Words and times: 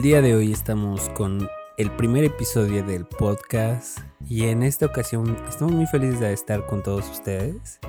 El 0.00 0.04
día 0.04 0.22
de 0.22 0.34
hoy 0.34 0.50
estamos 0.50 1.10
con 1.10 1.46
el 1.76 1.90
primer 1.90 2.24
episodio 2.24 2.82
del 2.82 3.04
podcast 3.04 3.98
y 4.26 4.44
en 4.44 4.62
esta 4.62 4.86
ocasión 4.86 5.36
estamos 5.46 5.74
muy 5.74 5.86
felices 5.88 6.20
de 6.20 6.32
estar 6.32 6.64
con 6.64 6.82
todos 6.82 7.06
ustedes, 7.10 7.80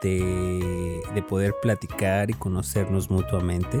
de, 0.00 1.02
de 1.12 1.22
poder 1.22 1.56
platicar 1.60 2.30
y 2.30 2.34
conocernos 2.34 3.10
mutuamente. 3.10 3.80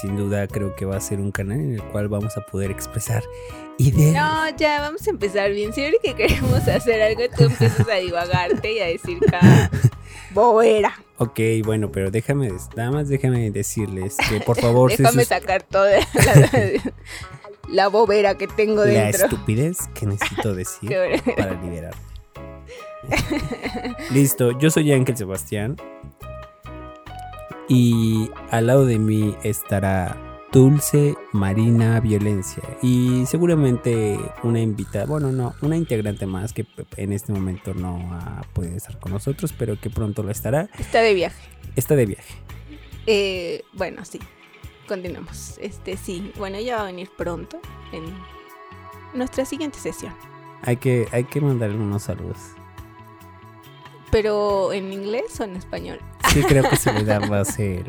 Sin 0.00 0.16
duda 0.16 0.46
creo 0.46 0.76
que 0.76 0.84
va 0.84 0.98
a 0.98 1.00
ser 1.00 1.18
un 1.18 1.32
canal 1.32 1.58
en 1.58 1.74
el 1.74 1.82
cual 1.82 2.06
vamos 2.06 2.36
a 2.36 2.42
poder 2.42 2.70
expresar 2.70 3.24
ideas. 3.78 4.14
No, 4.14 4.56
ya 4.56 4.80
vamos 4.80 5.04
a 5.04 5.10
empezar 5.10 5.50
bien. 5.50 5.72
Siempre 5.72 5.98
que 6.00 6.14
queremos 6.14 6.68
hacer 6.68 7.02
algo, 7.02 7.22
tú 7.36 7.42
empiezas 7.42 7.88
a 7.88 7.96
divagarte 7.96 8.74
y 8.74 8.78
a 8.78 8.86
decir 8.86 9.18
cada 9.28 9.68
bobera. 10.32 10.96
Ok, 11.22 11.38
bueno, 11.66 11.92
pero 11.92 12.10
déjame, 12.10 12.50
nada 12.74 12.90
más 12.90 13.08
déjame 13.10 13.50
decirles 13.50 14.16
que 14.26 14.40
por 14.40 14.56
favor 14.60 14.90
Déjame 14.90 15.26
sacar 15.26 15.62
toda 15.62 15.90
la, 15.98 16.02
la 17.68 17.88
bobera 17.88 18.36
que 18.38 18.46
tengo 18.46 18.86
la 18.86 18.90
dentro. 19.04 19.24
estupidez 19.26 19.86
que 19.92 20.06
necesito 20.06 20.54
decir 20.56 20.90
para 21.36 21.60
liberar. 21.60 21.94
Listo, 24.10 24.58
yo 24.58 24.70
soy 24.70 24.92
Ángel 24.92 25.14
Sebastián. 25.16 25.76
Y 27.68 28.30
al 28.50 28.66
lado 28.66 28.86
de 28.86 28.98
mí 28.98 29.36
estará 29.42 30.16
Dulce 30.52 31.14
Marina 31.32 32.00
Violencia. 32.00 32.62
Y 32.82 33.24
seguramente 33.26 34.18
una 34.42 34.60
invitada, 34.60 35.06
bueno, 35.06 35.30
no, 35.30 35.54
una 35.62 35.76
integrante 35.76 36.26
más 36.26 36.52
que 36.52 36.66
en 36.96 37.12
este 37.12 37.32
momento 37.32 37.72
no 37.74 37.98
ha 38.12 38.42
podido 38.52 38.76
estar 38.76 38.98
con 38.98 39.12
nosotros, 39.12 39.54
pero 39.56 39.78
que 39.80 39.90
pronto 39.90 40.22
lo 40.22 40.30
estará. 40.30 40.68
Está 40.78 41.00
de 41.00 41.14
viaje. 41.14 41.40
Está 41.76 41.94
de 41.94 42.06
viaje. 42.06 42.34
Eh, 43.06 43.62
bueno, 43.74 44.04
sí. 44.04 44.18
Continuamos. 44.88 45.56
Este, 45.60 45.96
sí. 45.96 46.32
Bueno, 46.36 46.56
ella 46.56 46.76
va 46.76 46.82
a 46.82 46.86
venir 46.86 47.10
pronto 47.16 47.60
en 47.92 48.02
nuestra 49.14 49.44
siguiente 49.44 49.78
sesión. 49.78 50.14
Hay 50.62 50.76
que, 50.76 51.06
hay 51.12 51.24
que 51.24 51.40
mandarle 51.40 51.76
unos 51.76 52.02
saludos. 52.02 52.38
Pero 54.10 54.72
en 54.72 54.92
inglés 54.92 55.38
o 55.38 55.44
en 55.44 55.54
español. 55.54 56.00
Sí, 56.32 56.42
creo 56.42 56.68
que 56.68 56.76
se 56.76 56.92
le 56.92 57.04
da 57.04 57.20
más 57.28 57.58
el, 57.60 57.84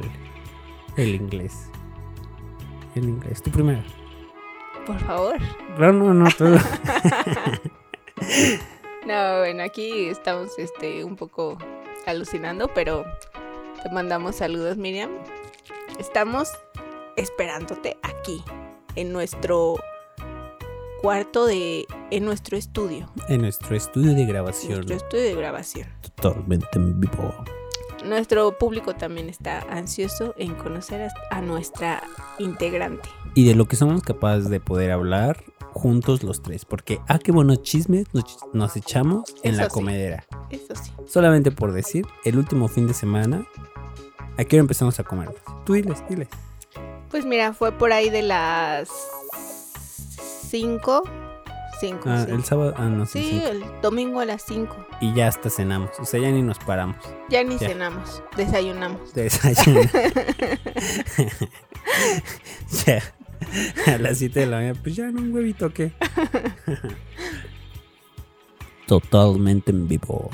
el 0.95 1.15
inglés. 1.15 1.71
El 2.95 3.05
inglés. 3.05 3.41
Tú 3.41 3.51
primero. 3.51 3.81
Por 4.85 4.99
favor. 4.99 5.35
No, 5.77 5.91
no, 5.91 6.13
no. 6.13 6.29
No, 9.05 9.39
bueno, 9.39 9.63
aquí 9.63 10.09
estamos 10.09 10.59
este, 10.59 11.03
un 11.03 11.15
poco 11.15 11.57
alucinando, 12.05 12.67
pero 12.67 13.03
te 13.81 13.89
mandamos 13.89 14.35
saludos, 14.35 14.77
Miriam. 14.77 15.09
Estamos 15.99 16.49
esperándote 17.17 17.97
aquí, 18.03 18.43
en 18.95 19.11
nuestro 19.11 19.75
cuarto 21.01 21.47
de. 21.47 21.87
en 22.11 22.25
nuestro 22.25 22.57
estudio. 22.57 23.11
En 23.27 23.41
nuestro 23.41 23.75
estudio 23.75 24.13
de 24.13 24.25
grabación. 24.25 24.73
Nuestro 24.73 24.97
estudio 24.97 25.23
de 25.23 25.35
grabación. 25.35 25.87
Totalmente 26.01 26.67
en 26.75 26.99
vivo. 26.99 27.33
Nuestro 28.05 28.57
público 28.57 28.95
también 28.95 29.29
está 29.29 29.59
ansioso 29.69 30.33
en 30.37 30.55
conocer 30.55 31.09
a- 31.29 31.41
nuestra 31.41 32.03
integrante. 32.39 33.07
Y 33.35 33.45
de 33.47 33.55
lo 33.55 33.65
que 33.67 33.75
somos 33.75 34.01
capaces 34.03 34.49
de 34.49 34.59
poder 34.59 34.91
hablar 34.91 35.43
juntos 35.73 36.23
los 36.23 36.41
tres. 36.41 36.65
Porque, 36.65 36.99
ah, 37.07 37.19
qué 37.19 37.31
buenos 37.31 37.61
chismes 37.63 38.05
nos, 38.13 38.37
nos 38.53 38.75
echamos 38.75 39.33
en 39.43 39.53
Eso 39.53 39.61
la 39.63 39.69
sí. 39.69 39.73
comedera. 39.73 40.25
Eso 40.49 40.75
sí. 40.75 40.91
Solamente 41.07 41.51
por 41.51 41.71
decir, 41.71 42.05
el 42.25 42.37
último 42.37 42.67
fin 42.67 42.87
de 42.87 42.93
semana, 42.93 43.45
¿a 44.37 44.43
qué 44.43 44.55
hora 44.57 44.61
empezamos 44.61 44.99
a 44.99 45.03
comer? 45.03 45.29
Tú 45.65 45.73
diles, 45.73 46.03
diles. 46.09 46.27
Pues 47.09 47.25
mira, 47.25 47.53
fue 47.53 47.71
por 47.71 47.93
ahí 47.93 48.09
de 48.09 48.21
las 48.23 48.89
5. 50.49 51.03
5. 51.81 52.09
Ah, 52.09 52.23
sí. 52.25 52.31
el 52.31 52.43
sábado, 52.45 52.73
ah, 52.77 52.85
no. 52.85 53.05
Sí, 53.05 53.41
el 53.43 53.63
domingo 53.81 54.21
a 54.21 54.25
las 54.25 54.43
5. 54.43 54.73
Y 55.01 55.13
ya 55.13 55.27
hasta 55.27 55.49
cenamos. 55.49 55.89
O 55.99 56.05
sea, 56.05 56.21
ya 56.21 56.31
ni 56.31 56.41
nos 56.41 56.57
paramos. 56.59 56.95
Ya 57.29 57.43
ni 57.43 57.57
Ya. 57.57 57.67
cenamos, 57.69 58.23
desayunamos. 58.37 59.13
de 59.13 59.23
desayuno. 59.23 59.81
ya. 62.85 63.01
A 63.93 63.97
las 63.97 64.19
7 64.19 64.39
de 64.39 64.45
la 64.45 64.57
mañana, 64.57 64.79
pues 64.81 64.95
ya 64.95 65.11
no 65.11 65.19
un 65.19 65.33
huevito 65.33 65.73
qué. 65.73 65.91
Totalmente 68.87 69.71
en 69.71 69.87
vivo. 69.87 70.29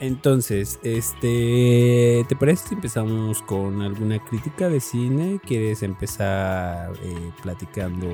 Entonces, 0.00 0.80
este, 0.82 2.24
¿te 2.28 2.34
parece 2.36 2.68
si 2.70 2.74
empezamos 2.74 3.40
con 3.42 3.82
alguna 3.82 4.18
crítica 4.24 4.68
de 4.68 4.80
cine? 4.80 5.40
¿Quieres 5.46 5.82
empezar 5.84 6.92
eh, 7.04 7.30
platicando 7.42 8.08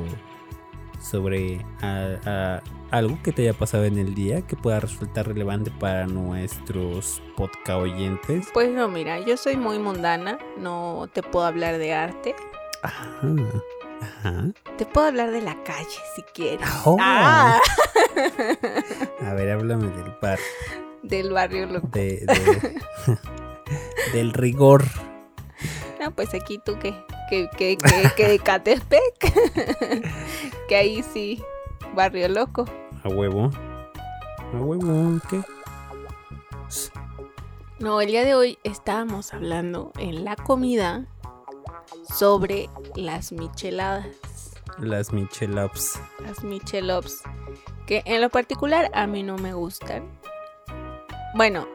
sobre 1.10 1.64
a- 1.82 2.16
a- 2.26 2.62
algo 2.90 3.18
que 3.22 3.32
te 3.32 3.42
haya 3.42 3.52
pasado 3.54 3.84
en 3.84 3.98
el 3.98 4.14
día 4.14 4.42
que 4.46 4.56
pueda 4.56 4.80
resultar 4.80 5.26
relevante 5.28 5.70
para 5.70 6.06
nuestros 6.06 7.22
podcast 7.36 7.80
oyentes? 7.80 8.48
Pues 8.54 8.70
no, 8.70 8.88
mira, 8.88 9.18
yo 9.20 9.36
soy 9.36 9.56
muy 9.56 9.78
mundana, 9.78 10.38
no 10.58 11.08
te 11.12 11.22
puedo 11.22 11.46
hablar 11.46 11.78
de 11.78 11.92
arte. 11.94 12.34
Ajá. 12.82 13.20
Ajá. 14.00 14.44
Te 14.76 14.86
puedo 14.86 15.08
hablar 15.08 15.30
de 15.32 15.42
la 15.42 15.62
calle 15.64 15.88
si 16.14 16.22
quieres. 16.34 16.66
Oh. 16.84 16.96
Ah, 17.00 17.58
A 19.26 19.34
ver, 19.34 19.50
háblame 19.50 19.88
del 19.88 20.12
par. 20.16 20.38
del 21.02 21.32
barrio 21.32 21.66
loco. 21.66 21.88
De, 21.92 22.24
de- 22.26 22.80
del 24.12 24.32
rigor. 24.32 24.84
No, 26.00 26.12
pues 26.12 26.32
aquí 26.34 26.60
tú 26.64 26.78
que, 26.78 26.94
que, 27.28 27.48
que, 27.56 27.76
que, 27.76 28.10
que 28.16 28.28
de 28.28 28.38
Catepec. 28.38 29.14
que 30.68 30.76
ahí 30.76 31.02
sí, 31.02 31.42
barrio 31.94 32.28
loco. 32.28 32.64
A 33.04 33.08
huevo. 33.08 33.50
A 34.54 34.56
huevo, 34.56 35.20
¿qué? 35.28 35.42
No, 37.78 38.00
el 38.00 38.08
día 38.08 38.24
de 38.24 38.34
hoy 38.34 38.58
estábamos 38.64 39.32
hablando 39.32 39.92
en 39.98 40.24
la 40.24 40.34
comida 40.34 41.06
sobre 42.12 42.68
las 42.96 43.30
micheladas. 43.32 44.06
Las 44.78 45.12
Michelops. 45.12 46.00
las 46.20 46.44
michelops, 46.44 47.22
que 47.86 48.02
en 48.04 48.20
lo 48.20 48.30
particular 48.30 48.90
a 48.94 49.08
mí 49.08 49.24
no 49.24 49.36
me 49.36 49.52
gustan. 49.52 50.08
Bueno, 51.34 51.66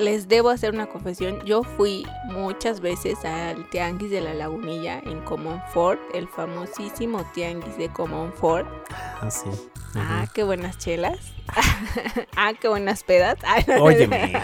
les 0.00 0.28
debo 0.28 0.50
hacer 0.50 0.72
una 0.72 0.86
confesión. 0.86 1.44
Yo 1.44 1.62
fui 1.62 2.06
muchas 2.24 2.80
veces 2.80 3.24
al 3.24 3.68
Tianguis 3.70 4.10
de 4.10 4.20
la 4.20 4.34
Lagunilla 4.34 5.00
en 5.04 5.20
Common 5.20 5.62
Fort, 5.72 6.00
el 6.14 6.26
famosísimo 6.26 7.24
Tianguis 7.32 7.76
de 7.76 7.88
Common 7.90 8.32
Fort. 8.32 8.66
Ah, 8.90 9.30
sí. 9.30 9.50
Ah, 9.94 10.26
qué 10.34 10.42
buenas 10.42 10.78
chelas. 10.78 11.18
ah, 12.36 12.52
qué 12.58 12.68
buenas 12.68 13.04
pedas. 13.04 13.38
Ah, 13.44 13.60
no, 13.66 13.84
Óyeme. 13.84 14.32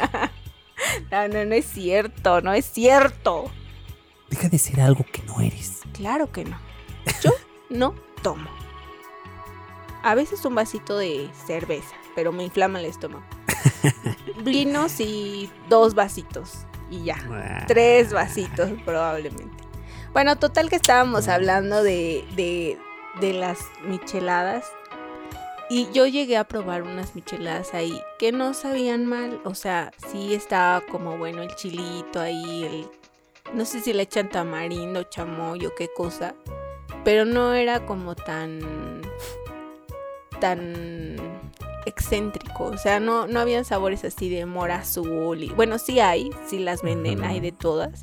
No, 1.10 1.26
no, 1.28 1.44
no 1.46 1.54
es 1.54 1.64
cierto, 1.64 2.42
no 2.42 2.52
es 2.52 2.66
cierto. 2.66 3.50
Deja 4.28 4.48
de 4.50 4.58
ser 4.58 4.80
algo 4.82 5.04
que 5.10 5.22
no 5.22 5.40
eres. 5.40 5.80
Claro 5.94 6.30
que 6.30 6.44
no. 6.44 6.58
Yo 7.22 7.30
no 7.70 7.94
tomo. 8.22 8.50
A 10.02 10.14
veces 10.14 10.44
un 10.44 10.54
vasito 10.54 10.98
de 10.98 11.30
cerveza, 11.46 11.96
pero 12.16 12.32
me 12.32 12.42
inflama 12.42 12.80
el 12.80 12.86
estómago. 12.86 13.24
Vinos 14.42 14.98
y 14.98 15.48
dos 15.68 15.94
vasitos. 15.94 16.66
Y 16.90 17.04
ya. 17.04 17.16
Ah, 17.30 17.64
Tres 17.68 18.12
vasitos 18.12 18.70
probablemente. 18.84 19.64
Bueno, 20.12 20.36
total 20.36 20.70
que 20.70 20.76
estábamos 20.76 21.28
hablando 21.28 21.82
de, 21.82 22.24
de, 22.34 22.78
de 23.20 23.32
las 23.34 23.58
micheladas. 23.84 24.64
Y 25.68 25.90
yo 25.92 26.06
llegué 26.06 26.36
a 26.36 26.44
probar 26.44 26.82
unas 26.82 27.14
micheladas 27.14 27.74
ahí 27.74 28.00
que 28.18 28.32
no 28.32 28.54
sabían 28.54 29.04
mal. 29.04 29.40
O 29.44 29.54
sea, 29.54 29.92
sí 30.10 30.32
estaba 30.32 30.80
como 30.80 31.18
bueno 31.18 31.42
el 31.42 31.54
chilito 31.54 32.20
ahí, 32.20 32.64
el... 32.64 32.88
No 33.52 33.64
sé 33.64 33.80
si 33.80 33.92
le 33.92 34.04
echan 34.04 34.28
tamarindo, 34.28 35.04
chamoy 35.04 35.66
o 35.66 35.74
qué 35.74 35.88
cosa. 35.94 36.34
Pero 37.04 37.24
no 37.24 37.52
era 37.52 37.84
como 37.84 38.14
tan... 38.14 39.02
tan 40.40 41.16
excéntrico. 41.86 42.64
O 42.64 42.76
sea, 42.76 43.00
no, 43.00 43.26
no 43.26 43.40
habían 43.40 43.64
sabores 43.64 44.04
así 44.04 44.28
de 44.28 44.44
mora 44.44 44.76
azul. 44.76 45.42
Y, 45.42 45.48
bueno, 45.50 45.78
sí 45.78 46.00
hay, 46.00 46.30
sí 46.46 46.58
las 46.58 46.82
venden, 46.82 47.24
hay 47.24 47.40
de 47.40 47.52
todas. 47.52 48.02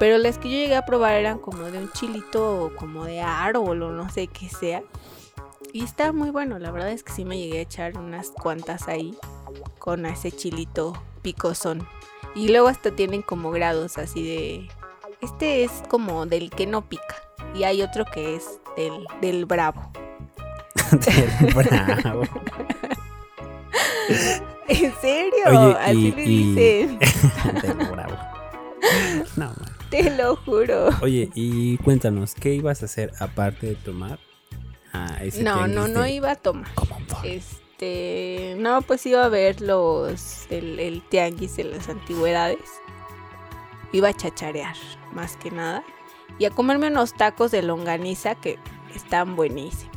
Pero 0.00 0.18
las 0.18 0.38
que 0.38 0.48
yo 0.50 0.56
llegué 0.56 0.76
a 0.76 0.86
probar 0.86 1.14
eran 1.14 1.38
como 1.38 1.64
de 1.64 1.78
un 1.78 1.92
chilito, 1.92 2.72
como 2.76 3.04
de 3.04 3.20
árbol 3.20 3.82
o 3.82 3.92
no 3.92 4.08
sé 4.10 4.26
qué 4.26 4.48
sea. 4.48 4.82
Y 5.72 5.84
está 5.84 6.12
muy 6.12 6.30
bueno, 6.30 6.58
la 6.58 6.70
verdad 6.70 6.90
es 6.90 7.04
que 7.04 7.12
sí 7.12 7.24
me 7.24 7.38
llegué 7.38 7.58
a 7.58 7.62
echar 7.62 7.96
unas 7.96 8.30
cuantas 8.30 8.88
ahí 8.88 9.16
con 9.78 10.06
ese 10.06 10.32
chilito 10.32 10.94
picosón. 11.22 11.86
Y 12.34 12.48
luego 12.48 12.68
hasta 12.68 12.90
tienen 12.90 13.22
como 13.22 13.50
grados 13.50 13.98
así 13.98 14.22
de... 14.22 14.68
Este 15.20 15.64
es 15.64 15.70
como 15.88 16.24
del 16.24 16.50
que 16.50 16.66
no 16.66 16.88
pica. 16.88 17.16
Y 17.54 17.64
hay 17.64 17.82
otro 17.82 18.06
que 18.06 18.36
es 18.36 18.58
del, 18.76 19.06
del 19.20 19.44
bravo. 19.44 19.92
del 20.92 21.54
bravo. 21.54 22.22
¿En 24.68 24.92
serio? 25.00 25.44
Oye, 25.46 25.76
Así 25.80 25.98
y- 25.98 26.12
le 26.12 26.22
y- 26.24 26.54
dicen. 26.54 26.98
del 27.62 27.88
bravo. 27.88 28.16
No, 29.36 29.46
man. 29.46 29.76
Te 29.90 30.08
lo 30.16 30.36
juro. 30.36 30.88
Oye, 31.02 31.30
y 31.34 31.76
cuéntanos, 31.78 32.34
¿qué 32.34 32.54
ibas 32.54 32.82
a 32.82 32.86
hacer 32.86 33.12
aparte 33.18 33.66
de 33.66 33.74
tomar? 33.74 34.18
Ah, 34.92 35.18
ese 35.20 35.42
no, 35.42 35.66
no, 35.66 35.88
no 35.88 36.06
iba 36.06 36.30
a 36.32 36.36
tomar. 36.36 36.70
Este, 37.24 38.54
no, 38.58 38.82
pues 38.82 39.04
iba 39.06 39.24
a 39.24 39.28
ver 39.28 39.60
los, 39.60 40.46
el, 40.50 40.78
el 40.78 41.02
tianguis 41.08 41.56
de 41.56 41.64
las 41.64 41.88
antigüedades. 41.88 42.58
Iba 43.92 44.08
a 44.08 44.14
chacharear, 44.14 44.76
más 45.12 45.36
que 45.36 45.50
nada. 45.50 45.82
Y 46.38 46.44
a 46.44 46.50
comerme 46.50 46.86
unos 46.88 47.14
tacos 47.14 47.50
de 47.50 47.62
longaniza 47.62 48.36
que 48.36 48.58
están 48.94 49.34
buenísimos. 49.34 49.89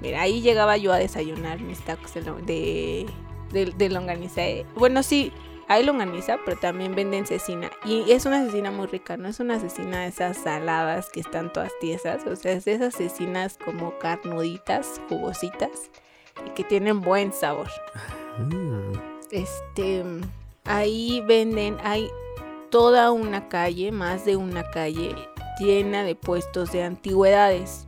Mira, 0.00 0.22
ahí 0.22 0.40
llegaba 0.40 0.76
yo 0.76 0.92
a 0.92 0.98
desayunar 0.98 1.60
mis 1.60 1.80
tacos 1.80 2.14
de, 2.14 3.06
de, 3.50 3.88
longaniza. 3.90 4.46
Eh. 4.46 4.66
Bueno, 4.76 5.02
sí, 5.02 5.32
hay 5.66 5.84
longaniza, 5.84 6.38
pero 6.44 6.58
también 6.58 6.94
venden 6.94 7.26
cecina. 7.26 7.70
Y 7.84 8.10
es 8.12 8.24
una 8.26 8.44
cecina 8.44 8.70
muy 8.70 8.86
rica, 8.86 9.16
no 9.16 9.28
es 9.28 9.40
una 9.40 9.58
cecina 9.58 10.02
de 10.02 10.08
esas 10.08 10.36
saladas 10.38 11.10
que 11.10 11.20
están 11.20 11.52
todas 11.52 11.72
tiesas. 11.80 12.26
O 12.26 12.36
sea, 12.36 12.52
es 12.52 12.64
de 12.64 12.74
esas 12.74 12.94
cecinas 12.94 13.58
como 13.62 13.98
carnuditas, 13.98 15.00
jugositas, 15.08 15.90
y 16.46 16.50
que 16.50 16.64
tienen 16.64 17.00
buen 17.00 17.32
sabor. 17.32 17.68
Mm. 18.38 18.92
Este, 19.30 20.04
ahí 20.64 21.22
venden, 21.26 21.76
hay 21.82 22.08
toda 22.70 23.10
una 23.10 23.48
calle, 23.48 23.90
más 23.92 24.24
de 24.24 24.36
una 24.36 24.62
calle, 24.70 25.14
llena 25.58 26.04
de 26.04 26.14
puestos 26.14 26.72
de 26.72 26.84
antigüedades. 26.84 27.87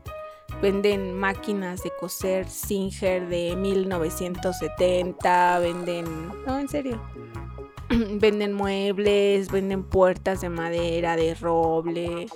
Venden 0.62 1.14
máquinas 1.14 1.82
de 1.82 1.90
coser 1.98 2.48
Singer 2.48 3.28
de 3.28 3.56
1970, 3.56 5.58
venden... 5.58 6.04
No, 6.46 6.58
en 6.58 6.68
serio. 6.68 7.00
venden 7.90 8.52
muebles, 8.52 9.50
venden 9.50 9.82
puertas 9.82 10.42
de 10.42 10.48
madera, 10.48 11.16
de 11.16 11.34
roble, 11.34 12.28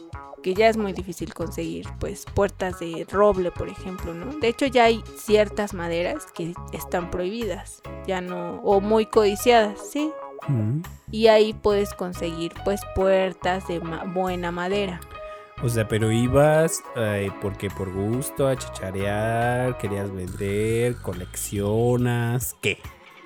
que 0.42 0.54
ya 0.54 0.68
es 0.68 0.76
muy 0.76 0.92
difícil 0.92 1.32
conseguir, 1.32 1.86
pues 2.00 2.26
puertas 2.34 2.80
de 2.80 3.06
roble, 3.10 3.50
por 3.50 3.68
ejemplo, 3.68 4.12
¿no? 4.12 4.38
De 4.40 4.48
hecho 4.48 4.66
ya 4.66 4.84
hay 4.84 5.02
ciertas 5.16 5.72
maderas 5.72 6.26
que 6.34 6.54
están 6.72 7.10
prohibidas, 7.10 7.82
ya 8.06 8.20
no, 8.20 8.60
o 8.62 8.80
muy 8.80 9.06
codiciadas, 9.06 9.78
sí. 9.90 10.10
Mm. 10.48 10.82
Y 11.10 11.28
ahí 11.28 11.54
puedes 11.54 11.94
conseguir 11.94 12.52
pues 12.64 12.80
puertas 12.94 13.66
de 13.68 13.78
buena 13.78 14.50
madera. 14.50 15.00
O 15.62 15.68
sea, 15.68 15.86
pero 15.88 16.12
ibas 16.12 16.82
eh, 16.96 17.30
porque 17.40 17.70
por 17.70 17.92
gusto 17.92 18.48
a 18.48 18.56
chicharear, 18.56 19.78
querías 19.78 20.12
vender, 20.12 20.96
coleccionas, 20.96 22.56
¿qué? 22.60 22.80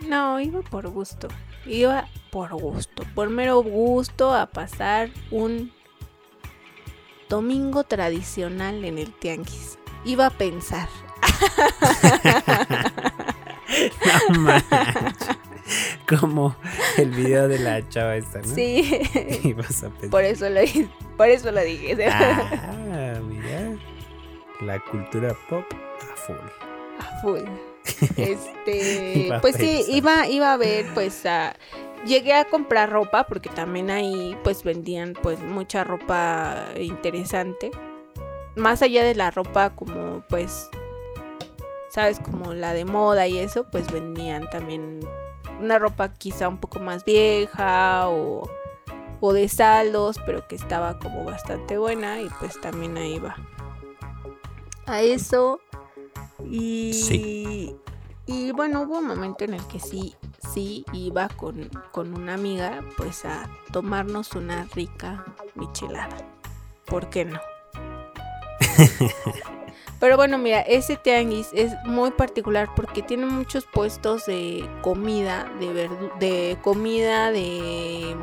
No, 0.07 0.39
iba 0.41 0.61
por 0.63 0.89
gusto. 0.89 1.29
Iba 1.67 2.07
por 2.31 2.55
gusto, 2.55 3.03
por 3.15 3.31
mero 3.31 3.63
gusto 3.63 4.33
a 4.33 4.47
pasar 4.47 5.11
un 5.31 5.73
domingo 7.29 7.85
tradicional 7.85 8.85
en 8.85 8.99
el 8.99 9.13
tianguis. 9.13 9.79
Iba 10.05 10.27
a 10.27 10.31
pensar. 10.31 10.89
no 14.31 14.41
manches. 14.41 15.29
Como 16.07 16.57
el 17.03 17.11
video 17.11 17.49
de 17.49 17.59
la 17.61 17.89
chava 17.89 18.17
esta, 18.17 18.41
¿no? 18.41 18.55
Sí. 18.55 19.00
Por 20.11 20.25
eso 20.25 20.49
lo, 20.49 20.61
por 21.17 21.29
eso 21.29 21.53
lo 21.53 21.61
dije. 21.62 21.97
Ah, 22.11 23.21
mira. 23.23 23.77
La 24.61 24.81
cultura 24.81 25.37
pop 25.49 25.65
a 25.73 26.17
full. 26.17 26.37
A 26.99 27.21
full. 27.21 27.41
Este, 28.17 29.31
pues 29.41 29.56
sí, 29.56 29.83
iba, 29.89 30.29
iba 30.29 30.53
a 30.53 30.56
ver, 30.59 30.87
pues 30.93 31.25
a, 31.25 31.56
llegué 32.06 32.35
a 32.35 32.45
comprar 32.45 32.91
ropa 32.91 33.27
porque 33.27 33.49
también 33.49 33.91
ahí 33.91 34.37
pues 34.45 34.62
vendían 34.62 35.15
pues 35.23 35.41
mucha 35.41 35.85
ropa 35.85 36.67
interesante. 36.79 37.71
Más 38.56 38.83
allá 38.83 39.05
de 39.05 39.15
la 39.15 39.31
ropa 39.31 39.71
como 39.71 40.23
pues, 40.29 40.69
sabes, 41.89 42.21
como 42.21 42.53
la 42.53 42.75
de 42.75 42.85
moda 42.85 43.27
y 43.27 43.39
eso, 43.39 43.65
pues 43.71 43.91
vendían 43.91 44.49
también 44.50 45.00
una 45.61 45.79
ropa 45.79 46.13
quizá 46.15 46.49
un 46.49 46.59
poco 46.59 46.79
más 46.81 47.05
vieja 47.05 48.09
o, 48.09 48.49
o 49.21 49.33
de 49.33 49.49
saldos, 49.49 50.19
pero 50.25 50.47
que 50.49 50.57
estaba 50.57 50.99
como 50.99 51.25
bastante 51.25 51.79
buena 51.79 52.21
y 52.21 52.29
pues 52.41 52.61
también 52.61 52.97
ahí 52.97 53.19
va. 53.19 53.37
A 54.87 55.03
eso 55.03 55.61
y, 56.45 57.77
y 58.27 58.53
bueno, 58.53 58.83
hubo 58.83 58.99
un 58.99 59.07
momento 59.07 59.45
en 59.45 59.55
el 59.55 59.67
que 59.67 59.81
sí, 59.81 60.15
sí 60.53 60.85
iba 60.93 61.29
con, 61.29 61.69
con 61.93 62.15
una 62.15 62.35
amiga 62.35 62.85
pues 62.97 63.25
a 63.25 63.49
tomarnos 63.73 64.35
una 64.35 64.67
rica 64.75 65.25
michelada. 65.55 66.17
¿Por 66.87 67.11
qué 67.11 67.25
no? 67.25 67.41
Pero 70.00 70.17
bueno, 70.17 70.39
mira, 70.39 70.61
ese 70.61 70.97
tianguis 70.97 71.49
es 71.53 71.73
muy 71.85 72.12
particular 72.12 72.69
porque 72.77 73.03
tiene 73.03 73.27
muchos 73.27 73.65
puestos 73.67 74.27
de 74.27 74.69
comida, 74.81 75.50
de 75.59 75.89
de 76.21 76.59
comida, 76.62 77.33
de, 77.33 78.15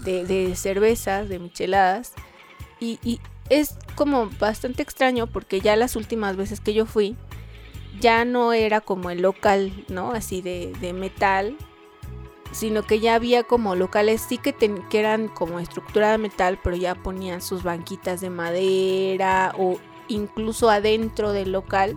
de, 0.00 0.54
cervezas, 0.54 1.28
de 1.28 1.38
micheladas. 1.38 2.12
Y, 2.80 3.20
es 3.48 3.78
como 3.94 4.28
bastante 4.38 4.82
extraño 4.82 5.26
porque 5.26 5.62
ya 5.62 5.74
las 5.74 5.96
últimas 5.96 6.36
veces 6.36 6.60
que 6.60 6.74
yo 6.74 6.84
fui, 6.84 7.16
ya 7.98 8.26
no 8.26 8.52
era 8.52 8.82
como 8.82 9.08
el 9.08 9.22
local, 9.22 9.72
¿no? 9.88 10.12
Así 10.12 10.42
de, 10.42 10.74
de 10.82 10.92
metal, 10.92 11.56
sino 12.52 12.82
que 12.82 13.00
ya 13.00 13.14
había 13.14 13.44
como 13.44 13.74
locales 13.74 14.20
sí 14.20 14.36
que, 14.36 14.52
que, 14.52 14.98
eran 14.98 15.28
como 15.28 15.60
estructura 15.60 16.12
de 16.12 16.18
metal, 16.18 16.58
pero 16.62 16.76
ya 16.76 16.94
ponían 16.94 17.40
sus 17.40 17.62
banquitas 17.62 18.20
de 18.20 18.28
madera 18.28 19.54
o 19.56 19.78
incluso 20.08 20.70
adentro 20.70 21.32
del 21.32 21.52
local 21.52 21.96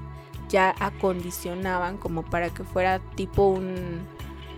ya 0.50 0.76
acondicionaban 0.80 1.98
como 1.98 2.24
para 2.24 2.50
que 2.50 2.64
fuera 2.64 3.00
tipo 3.16 3.48
un 3.48 4.06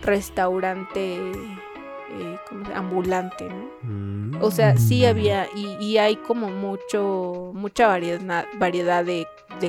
restaurante 0.02 1.32
eh, 2.16 2.40
ambulante, 2.76 3.48
¿no? 3.50 4.40
O 4.42 4.52
sea, 4.52 4.77
sí 4.77 5.04
mm. 5.04 5.06
había 5.06 5.48
y, 5.56 5.98
hay 5.98 6.16
como 6.18 6.50
mucho 6.50 7.51
mucha 7.54 7.88
variedad 7.88 8.46
variedad 8.58 9.06
de, 9.06 9.25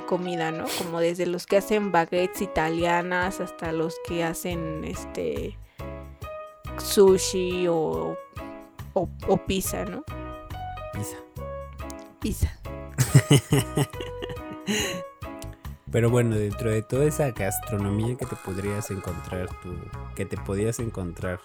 comida, 0.07 0.51
¿no? 0.51 0.65
Como 0.79 0.99
desde 0.99 1.27
los 1.27 1.47
que 1.47 1.59
hacen 1.59 1.93
baguettes 1.93 2.43
italianas 2.43 3.41
hasta 3.41 3.71
los 3.71 3.95
que 4.09 4.25
hacen 4.25 4.83
este 4.85 5.57
sushi 6.79 7.69
o, 7.69 8.17
o, 8.95 9.09
o 9.29 9.37
pizza, 9.47 9.85
¿no? 9.85 10.03
Pizza. 10.93 11.17
Pizza. 12.21 12.64
Pero 15.93 16.11
bueno, 16.11 16.35
dentro 16.35 16.71
de 16.71 16.83
toda 16.83 17.05
esa 17.05 17.31
gastronomía 17.31 18.17
que 18.17 18.27
te 18.27 18.35
podrías 18.37 18.91
encontrar 18.91 19.49
tú, 19.63 19.77
que 20.17 20.25
te 20.25 20.37
podías 20.37 20.81
encontrar 20.81 21.39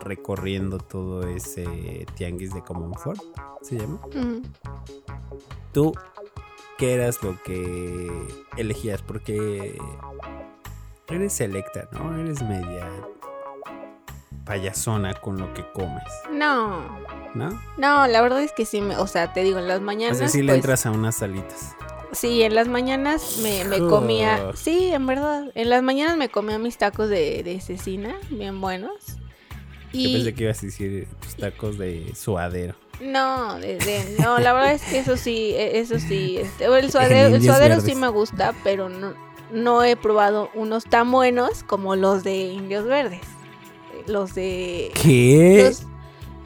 recorriendo 0.00 0.78
todo 0.78 1.26
ese 1.26 2.06
tianguis 2.14 2.52
de 2.52 2.62
Comonfort, 2.62 3.20
¿se 3.62 3.78
llama? 3.78 3.98
Tú, 5.72 5.94
¿qué 6.76 6.94
eras 6.94 7.22
lo 7.22 7.42
que 7.42 8.10
elegías? 8.56 9.00
Porque 9.02 9.78
eres 11.08 11.32
selecta, 11.32 11.88
¿no? 11.92 12.14
Eres 12.18 12.42
media 12.42 12.86
payasona 14.44 15.14
con 15.14 15.38
lo 15.38 15.54
que 15.54 15.64
comes. 15.72 16.12
No. 16.30 16.82
¿No? 17.34 17.60
No, 17.76 18.06
la 18.06 18.22
verdad 18.22 18.42
es 18.42 18.52
que 18.52 18.64
sí, 18.64 18.80
me, 18.80 18.96
o 18.96 19.06
sea, 19.06 19.32
te 19.32 19.42
digo, 19.42 19.58
en 19.58 19.68
las 19.68 19.80
mañanas... 19.80 20.16
O 20.16 20.18
sea, 20.18 20.28
sí 20.28 20.42
le 20.42 20.48
pues 20.48 20.56
entras 20.56 20.86
a 20.86 20.90
unas 20.90 21.16
salitas. 21.16 21.76
Sí, 22.12 22.42
en 22.42 22.54
las 22.54 22.66
mañanas 22.66 23.38
me, 23.42 23.64
me 23.64 23.78
comía... 23.78 24.50
Sí, 24.54 24.92
en 24.92 25.06
verdad. 25.06 25.44
En 25.54 25.70
las 25.70 25.82
mañanas 25.82 26.16
me 26.16 26.28
comía 26.28 26.58
mis 26.58 26.76
tacos 26.76 27.08
de, 27.08 27.42
de 27.44 27.60
cecina, 27.60 28.16
bien 28.30 28.60
buenos. 28.60 28.94
Y... 29.92 30.08
Yo 30.08 30.18
pensé 30.18 30.34
que 30.34 30.44
ibas 30.44 30.58
a 30.58 30.66
decir 30.66 31.08
tus 31.20 31.36
tacos 31.36 31.78
de 31.78 32.12
suadero. 32.16 32.74
No, 33.00 33.58
de, 33.58 34.16
no, 34.18 34.38
la 34.38 34.52
verdad 34.52 34.74
es 34.74 34.82
que 34.82 34.98
eso 34.98 35.16
sí, 35.16 35.52
e, 35.54 35.78
eso 35.78 35.98
sí. 35.98 36.36
Este, 36.38 36.66
el 36.66 36.90
suadero, 36.90 37.34
el 37.34 37.42
suadero 37.42 37.80
sí 37.80 37.94
me 37.94 38.08
gusta, 38.08 38.54
pero 38.62 38.88
no, 38.88 39.14
no 39.52 39.84
he 39.84 39.96
probado 39.96 40.50
unos 40.54 40.84
tan 40.84 41.10
buenos 41.10 41.62
como 41.62 41.96
los 41.96 42.24
de 42.24 42.36
Indios 42.36 42.84
Verdes 42.84 43.22
los 44.06 44.34
de... 44.34 44.92
¿Qué? 45.00 45.72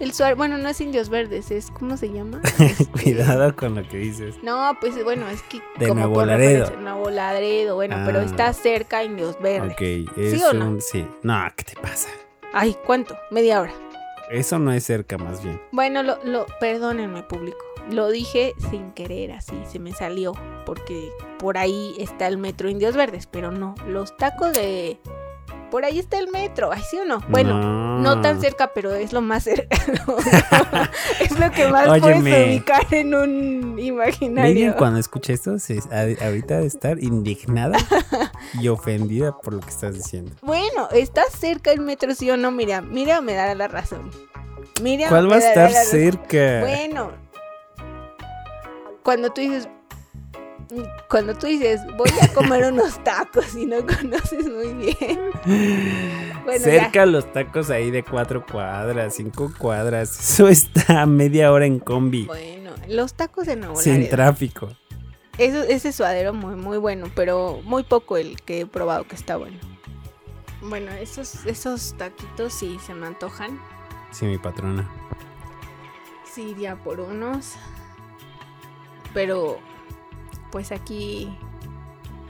El 0.01 0.13
suar, 0.13 0.35
bueno, 0.35 0.59
no 0.59 0.69
es 0.69 0.81
indios 0.81 1.09
verdes, 1.09 1.51
es 1.51 1.71
¿cómo 1.71 1.97
se 1.97 2.11
llama? 2.11 2.41
Cuidado 2.93 3.55
con 3.55 3.77
lo 3.77 3.89
que 3.89 3.99
dices. 3.99 4.37
No, 4.43 4.77
pues 4.81 5.03
bueno, 5.05 5.29
es 5.29 5.43
que 5.43 5.61
de 5.79 5.89
como 5.89 6.07
Nuevo 6.07 6.25
Laredo. 6.25 6.71
Nuevo 6.81 7.11
Laredo, 7.11 7.77
bueno, 7.77 7.97
pero 8.05 8.21
ah. 8.21 8.25
está 8.25 8.53
cerca 8.53 9.05
indios 9.05 9.41
verdes. 9.41 9.73
Ok, 9.73 10.15
¿Sí 10.17 10.43
o 10.43 10.53
no? 10.53 10.81
sí. 10.81 11.07
No, 11.23 11.45
¿qué 11.57 11.65
te 11.65 11.81
pasa? 11.81 12.09
Ay, 12.53 12.77
¿cuánto? 12.85 13.17
Media 13.31 13.61
hora. 13.61 13.73
Eso 14.31 14.59
no 14.59 14.73
es 14.73 14.85
cerca, 14.85 15.19
más 15.19 15.43
bien. 15.43 15.61
Bueno, 15.71 16.03
lo, 16.03 16.19
lo, 16.25 16.47
perdónenme, 16.59 17.23
público. 17.23 17.59
Lo 17.91 18.09
dije 18.09 18.55
sin 18.71 18.93
querer, 18.93 19.33
así 19.33 19.55
se 19.71 19.79
me 19.79 19.93
salió, 19.93 20.33
porque 20.65 21.11
por 21.39 21.59
ahí 21.59 21.95
está 21.99 22.27
el 22.27 22.39
metro 22.39 22.71
Indios 22.71 22.97
Verdes, 22.97 23.27
pero 23.27 23.53
no. 23.53 23.75
Los 23.87 24.17
tacos 24.17 24.55
de 24.55 24.99
por 25.75 25.85
ahí 25.85 25.99
está 25.99 26.21
el 26.21 26.29
metro, 26.29 26.71
ay, 26.71 26.85
¿sí 26.89 26.97
o 26.99 27.05
no? 27.05 27.19
Bueno, 27.29 27.99
no, 27.99 28.21
tan 28.21 28.41
cerca, 28.41 28.71
pero 28.73 28.95
es 28.95 29.13
lo 29.13 29.21
más 29.21 29.43
cercano. 29.43 30.19
es 31.21 31.37
lo 31.37 31.51
que 31.51 31.67
más 31.67 31.99
puedes 31.99 32.21
ubicar 32.21 32.87
en 32.93 33.13
un 33.13 33.77
imaginario. 33.81 34.55
Miren, 34.55 34.73
cuando 34.75 35.01
escuché 35.01 35.33
esto, 35.33 35.59
se, 35.59 35.81
ahorita 35.91 36.61
de 36.61 36.67
estar 36.67 37.03
indignada 37.03 37.77
y 38.61 38.69
ofendida 38.69 39.37
por 39.37 39.55
lo 39.55 39.61
que 39.63 39.71
estás 39.71 39.97
diciendo. 39.97 40.37
Bueno, 40.43 40.89
está 40.93 41.25
cerca 41.29 41.73
el 41.73 41.81
metro, 41.81 42.15
¿sí 42.15 42.31
o 42.31 42.37
no? 42.37 42.53
Mira, 42.53 42.81
mira, 42.81 43.21
me 43.21 43.35
dará 43.35 43.57
la 43.57 43.67
razón. 43.67 44.13
Mira, 44.81 45.09
¿Cuál 45.09 45.29
va 45.29 45.35
a 45.35 45.39
estar 45.41 45.73
cerca? 45.73 46.61
Bueno, 46.61 47.11
cuando 49.03 49.33
tú 49.33 49.41
dices, 49.41 49.69
cuando 51.09 51.35
tú 51.35 51.47
dices, 51.47 51.81
voy 51.97 52.11
a 52.21 52.29
comer 52.33 52.65
unos 52.73 53.03
tacos 53.03 53.55
y 53.55 53.67
no 53.67 53.77
conoces 53.87 54.49
muy 54.49 54.75
bien. 54.75 55.21
Cerca 56.59 57.07
los 57.07 57.33
tacos 57.33 57.71
ahí 57.71 57.91
de 57.91 58.03
cuatro 58.03 58.45
cuadras, 58.45 59.15
cinco 59.15 59.53
cuadras. 59.59 60.19
Eso 60.19 60.49
está 60.49 61.03
a 61.03 61.07
media 61.07 61.53
hora 61.53 61.67
en 61.67 61.79
combi. 61.79 62.25
Bueno, 62.27 62.73
los 62.89 63.15
tacos 63.15 63.47
de 63.47 63.57
Nuevo 63.57 63.77
Sin 63.77 64.09
tráfico. 64.09 64.69
Eso, 65.39 65.63
ese 65.65 65.93
suadero 65.93 66.33
muy, 66.33 66.55
muy 66.55 66.79
bueno, 66.79 67.07
pero 67.15 67.61
muy 67.65 67.83
poco 67.83 68.17
el 68.17 68.41
que 68.43 68.61
he 68.61 68.67
probado 68.67 69.05
que 69.05 69.17
está 69.17 69.37
bueno. 69.37 69.59
Bueno, 70.63 70.93
esos, 70.93 71.45
esos 71.45 71.97
taquitos 71.99 72.55
sí 72.55 72.79
se 72.87 72.95
me 72.95 73.07
antojan. 73.07 73.61
Sí, 74.13 74.27
mi 74.27 74.39
patrona. 74.39 74.89
Sí, 76.25 76.51
iría 76.51 76.77
por 76.77 77.01
unos. 77.01 77.55
Pero 79.13 79.59
pues 80.55 80.71
aquí 80.71 81.37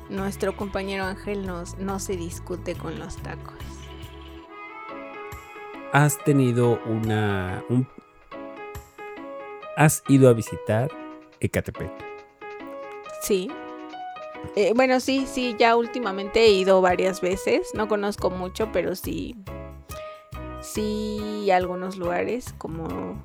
nuestro 0.09 0.57
compañero 0.57 1.05
Ángel 1.05 1.47
nos, 1.47 1.77
no 1.77 1.99
se 1.99 2.17
discute 2.17 2.75
con 2.75 2.99
los 2.99 3.19
tacos. 3.19 3.59
¿Has 5.93 6.17
tenido 6.25 6.81
una... 6.87 7.63
¿Has 9.77 10.03
ido 10.09 10.31
a 10.31 10.33
visitar 10.33 10.91
Ecatepec? 11.41 11.93
Sí. 13.21 13.51
Eh, 14.57 14.73
bueno, 14.75 15.01
sí, 15.01 15.27
sí, 15.31 15.55
ya 15.59 15.77
últimamente 15.77 16.47
he 16.47 16.51
ido 16.51 16.81
varias 16.81 17.21
veces. 17.21 17.73
No 17.75 17.89
conozco 17.89 18.31
mucho, 18.31 18.73
pero 18.73 18.97
sí. 18.97 19.37
Sí, 20.63 21.51
algunos 21.51 21.99
lugares 21.99 22.55
como 22.57 23.23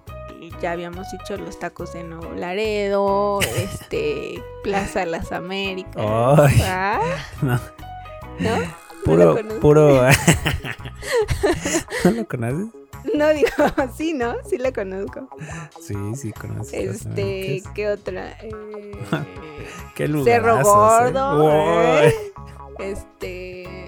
ya 0.61 0.71
habíamos 0.71 1.11
dicho 1.11 1.37
los 1.37 1.59
tacos 1.59 1.93
de 1.93 2.03
Nuevo 2.03 2.33
Laredo, 2.35 3.39
este, 3.57 4.41
Plaza 4.63 5.05
Las 5.05 5.31
Américas. 5.31 6.03
¿Ah? 6.05 6.99
No. 7.41 7.59
¿No? 8.39 8.55
Puro, 9.03 9.37
puro. 9.59 10.03
¿No 12.05 12.11
lo 12.11 12.27
conoces? 12.27 12.67
No 13.13 13.29
digo, 13.29 13.49
sí, 13.95 14.13
¿no? 14.13 14.35
Sí 14.47 14.57
lo 14.57 14.73
conozco. 14.73 15.29
Sí, 15.79 15.95
sí 16.15 16.31
conozco. 16.33 16.75
Este, 16.75 17.63
¿qué 17.73 17.89
otra? 17.89 18.31
Eh, 18.41 18.91
¿Qué 19.95 20.07
lugar? 20.07 20.25
Cerro 20.25 20.63
Gordo. 20.63 22.01
¿eh? 22.01 22.13
Este. 22.79 23.87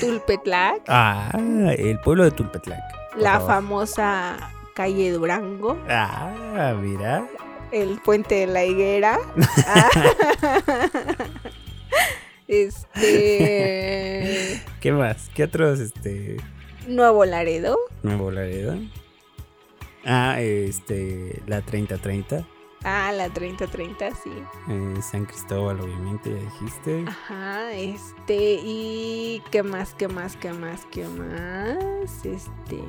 Tulpetlac. 0.00 0.82
Ah, 0.88 1.30
el 1.34 1.98
pueblo 2.00 2.24
de 2.24 2.32
Tulpetlac. 2.32 2.82
La 3.16 3.40
famosa 3.40 4.36
calle 4.74 5.12
Durango. 5.12 5.78
Ah, 5.88 6.74
mira. 6.80 7.26
El 7.72 8.00
puente 8.00 8.34
de 8.34 8.46
la 8.46 8.64
higuera. 8.64 9.18
este. 12.48 14.62
¿Qué 14.80 14.92
más? 14.92 15.30
¿Qué 15.34 15.44
otros, 15.44 15.80
este? 15.80 16.36
Nuevo 16.86 17.24
Laredo. 17.24 17.78
Nuevo 18.02 18.30
Laredo. 18.30 18.76
Ah, 20.04 20.40
este, 20.40 21.42
la 21.46 21.60
3030. 21.60 22.46
Ah, 22.82 23.12
la 23.12 23.28
3030, 23.28 24.14
sí. 24.14 24.30
Eh, 24.70 24.94
San 25.02 25.26
Cristóbal, 25.26 25.80
obviamente, 25.80 26.30
ya 26.30 26.40
dijiste. 26.40 27.04
Ajá, 27.06 27.72
este, 27.72 28.58
y 28.64 29.42
¿qué 29.50 29.62
más, 29.62 29.94
qué 29.94 30.08
más, 30.08 30.36
qué 30.36 30.52
más, 30.52 30.86
qué 30.90 31.06
más? 31.06 32.24
Este... 32.24 32.82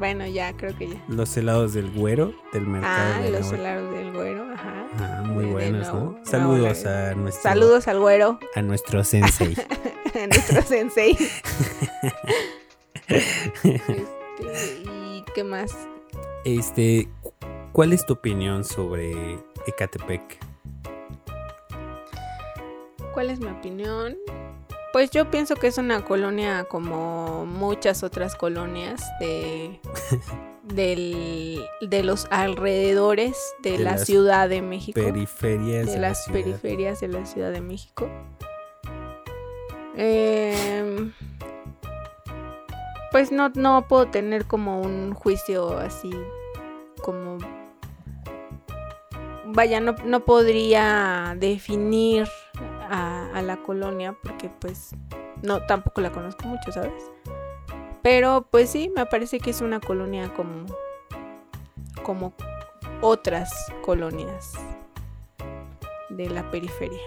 Bueno, 0.00 0.26
ya, 0.26 0.56
creo 0.56 0.74
que 0.78 0.88
ya. 0.88 1.04
Los 1.08 1.36
helados 1.36 1.74
del 1.74 1.90
güero 1.90 2.32
del 2.54 2.66
mercado. 2.66 3.16
Ah, 3.16 3.28
los 3.30 3.52
helados 3.52 3.92
del 3.92 4.12
güero, 4.14 4.50
ajá. 4.50 4.86
Ah, 4.98 5.22
muy 5.26 5.44
buenos, 5.44 5.92
¿no? 5.92 6.18
Saludos 6.24 6.86
a 6.86 7.14
nuestro. 7.14 7.42
Saludos 7.42 7.86
al 7.86 8.00
güero. 8.00 8.38
A 8.54 8.62
nuestro 8.62 9.04
sensei. 9.04 9.54
a 10.14 10.26
nuestro 10.26 10.62
sensei. 10.62 11.18
este, 13.08 14.06
¿Y 14.84 15.22
qué 15.34 15.44
más? 15.44 15.76
Este, 16.46 17.06
¿cuál 17.72 17.92
es 17.92 18.06
tu 18.06 18.14
opinión 18.14 18.64
sobre 18.64 19.38
Ecatepec? 19.66 20.38
¿Cuál 23.12 23.28
es 23.28 23.38
mi 23.38 23.48
opinión? 23.48 24.16
Pues 24.92 25.10
yo 25.10 25.30
pienso 25.30 25.54
que 25.54 25.68
es 25.68 25.78
una 25.78 26.04
colonia 26.04 26.64
como 26.64 27.46
muchas 27.46 28.02
otras 28.02 28.34
colonias 28.34 29.02
de, 29.20 29.80
de 31.80 32.02
los 32.02 32.26
alrededores 32.30 33.36
de, 33.62 33.78
la 33.78 33.98
Ciudad 33.98 34.48
de 34.48 34.62
México. 34.62 35.00
Periferias 35.00 35.86
de, 35.86 35.98
las 35.98 36.28
periferias 36.28 37.00
de 37.00 37.08
la 37.08 37.24
Ciudad 37.24 37.52
de 37.52 37.60
México. 37.60 38.08
Em, 39.96 41.12
pues 43.12 43.30
no, 43.30 43.50
no 43.50 43.86
puedo 43.86 44.06
tener 44.08 44.46
como 44.46 44.80
un 44.80 45.14
juicio 45.14 45.78
así 45.78 46.10
como 47.02 47.38
vaya, 49.52 49.80
no, 49.80 49.94
no 50.04 50.20
podría 50.24 51.34
definir 51.38 52.28
a, 52.88 53.19
la 53.42 53.56
colonia 53.62 54.16
porque 54.22 54.50
pues 54.50 54.90
no, 55.42 55.64
tampoco 55.66 56.00
la 56.00 56.10
conozco 56.12 56.46
mucho, 56.46 56.72
¿sabes? 56.72 57.10
Pero 58.02 58.46
pues 58.50 58.70
sí, 58.70 58.90
me 58.94 59.06
parece 59.06 59.40
que 59.40 59.50
es 59.50 59.60
una 59.60 59.80
colonia 59.80 60.32
como, 60.34 60.66
como 62.02 62.32
otras 63.00 63.52
colonias 63.82 64.54
de 66.08 66.28
la 66.28 66.50
periferia. 66.50 67.00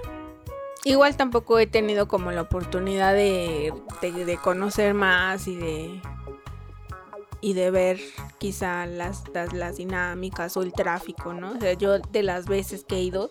Igual 0.86 1.16
tampoco 1.16 1.60
he 1.60 1.68
tenido 1.68 2.08
como 2.08 2.32
la 2.32 2.42
oportunidad 2.42 3.14
de, 3.14 3.74
de, 4.02 4.38
conocer 4.38 4.94
más 4.94 5.48
y 5.48 5.56
de 5.56 6.02
y 7.40 7.54
de 7.54 7.72
ver 7.72 8.00
quizá 8.38 8.86
las, 8.86 9.28
las, 9.34 9.52
las, 9.54 9.78
dinámicas 9.78 10.56
o 10.56 10.62
el 10.62 10.72
tráfico, 10.72 11.34
¿no? 11.34 11.52
O 11.52 11.60
sea, 11.60 11.74
yo 11.74 12.00
de 12.00 12.24
las 12.24 12.48
veces 12.48 12.86
que 12.86 12.96
he 12.96 13.02
ido, 13.02 13.30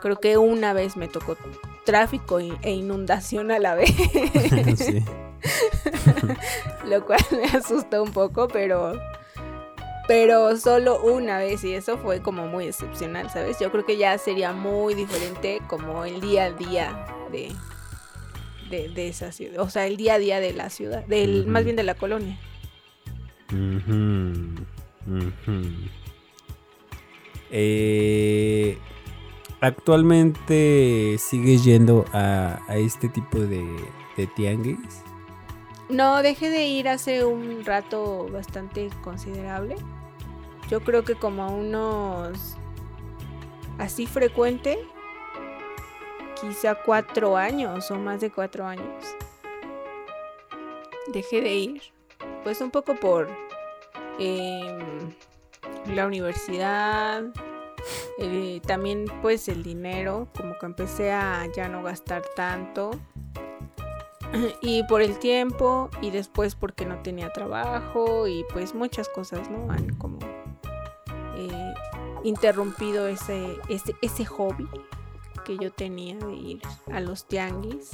creo 0.00 0.16
que 0.16 0.38
una 0.38 0.72
vez 0.72 0.96
me 0.96 1.08
tocó 1.08 1.36
tráfico 1.84 2.38
e 2.40 2.70
inundación 2.70 3.50
a 3.50 3.58
la 3.58 3.74
vez. 3.74 3.90
Lo 6.86 7.04
cual 7.04 7.20
me 7.30 7.44
asustó 7.44 8.02
un 8.02 8.12
poco, 8.12 8.48
pero 8.48 9.00
pero 10.10 10.56
solo 10.56 11.00
una 11.02 11.38
vez 11.38 11.62
y 11.62 11.72
eso 11.72 11.96
fue 11.96 12.20
como 12.20 12.48
muy 12.48 12.64
excepcional, 12.66 13.30
¿sabes? 13.30 13.60
Yo 13.60 13.70
creo 13.70 13.86
que 13.86 13.96
ya 13.96 14.18
sería 14.18 14.52
muy 14.52 14.94
diferente 14.94 15.60
como 15.68 16.04
el 16.04 16.20
día 16.20 16.46
a 16.46 16.50
día 16.50 17.06
de, 17.30 17.52
de, 18.88 19.06
esa 19.08 19.30
ciudad, 19.30 19.60
o 19.60 19.70
sea, 19.70 19.86
el 19.86 19.96
día 19.96 20.14
a 20.14 20.18
día 20.18 20.40
de 20.40 20.52
la 20.52 20.68
ciudad, 20.68 21.04
del, 21.06 21.46
más 21.46 21.62
bien 21.62 21.76
de 21.76 21.84
la 21.84 21.94
colonia. 21.94 22.36
eh, 27.52 28.78
¿Actualmente 29.60 31.16
sigues 31.18 31.64
yendo 31.64 32.06
a, 32.12 32.60
este 32.70 33.08
tipo 33.08 33.38
de, 33.38 33.64
de 34.16 34.26
tianguis? 34.28 35.02
No, 35.90 36.22
dejé 36.22 36.50
de 36.50 36.66
ir 36.66 36.88
hace 36.88 37.24
un 37.24 37.64
rato 37.64 38.28
bastante 38.32 38.88
considerable. 39.02 39.76
Yo 40.70 40.80
creo 40.80 41.04
que 41.04 41.16
como 41.16 41.48
unos 41.52 42.56
así 43.78 44.06
frecuente, 44.06 44.78
quizá 46.40 46.74
cuatro 46.74 47.36
años 47.36 47.90
o 47.90 47.96
más 47.96 48.20
de 48.20 48.30
cuatro 48.30 48.66
años. 48.66 49.04
Dejé 51.08 51.40
de 51.40 51.54
ir, 51.54 51.82
pues 52.44 52.60
un 52.60 52.70
poco 52.70 52.94
por 52.94 53.28
em, 54.18 54.78
la 55.86 56.06
universidad, 56.06 57.24
eh, 58.20 58.60
también 58.66 59.06
pues 59.22 59.48
el 59.48 59.62
dinero, 59.62 60.28
como 60.36 60.58
que 60.58 60.66
empecé 60.66 61.10
a 61.10 61.46
ya 61.54 61.68
no 61.68 61.82
gastar 61.82 62.22
tanto. 62.36 62.90
Y 64.62 64.84
por 64.84 65.02
el 65.02 65.18
tiempo 65.18 65.90
y 66.00 66.10
después 66.12 66.54
porque 66.54 66.86
no 66.86 67.02
tenía 67.02 67.32
trabajo 67.32 68.28
y 68.28 68.44
pues 68.52 68.76
muchas 68.76 69.08
cosas, 69.08 69.50
¿no? 69.50 69.68
Han 69.72 69.92
como 69.96 70.20
eh, 71.34 71.74
interrumpido 72.22 73.08
ese, 73.08 73.58
ese, 73.68 73.96
ese 74.02 74.24
hobby 74.26 74.68
que 75.44 75.58
yo 75.58 75.72
tenía 75.72 76.16
de 76.16 76.34
ir 76.34 76.62
a 76.92 77.00
los 77.00 77.26
tianguis 77.26 77.90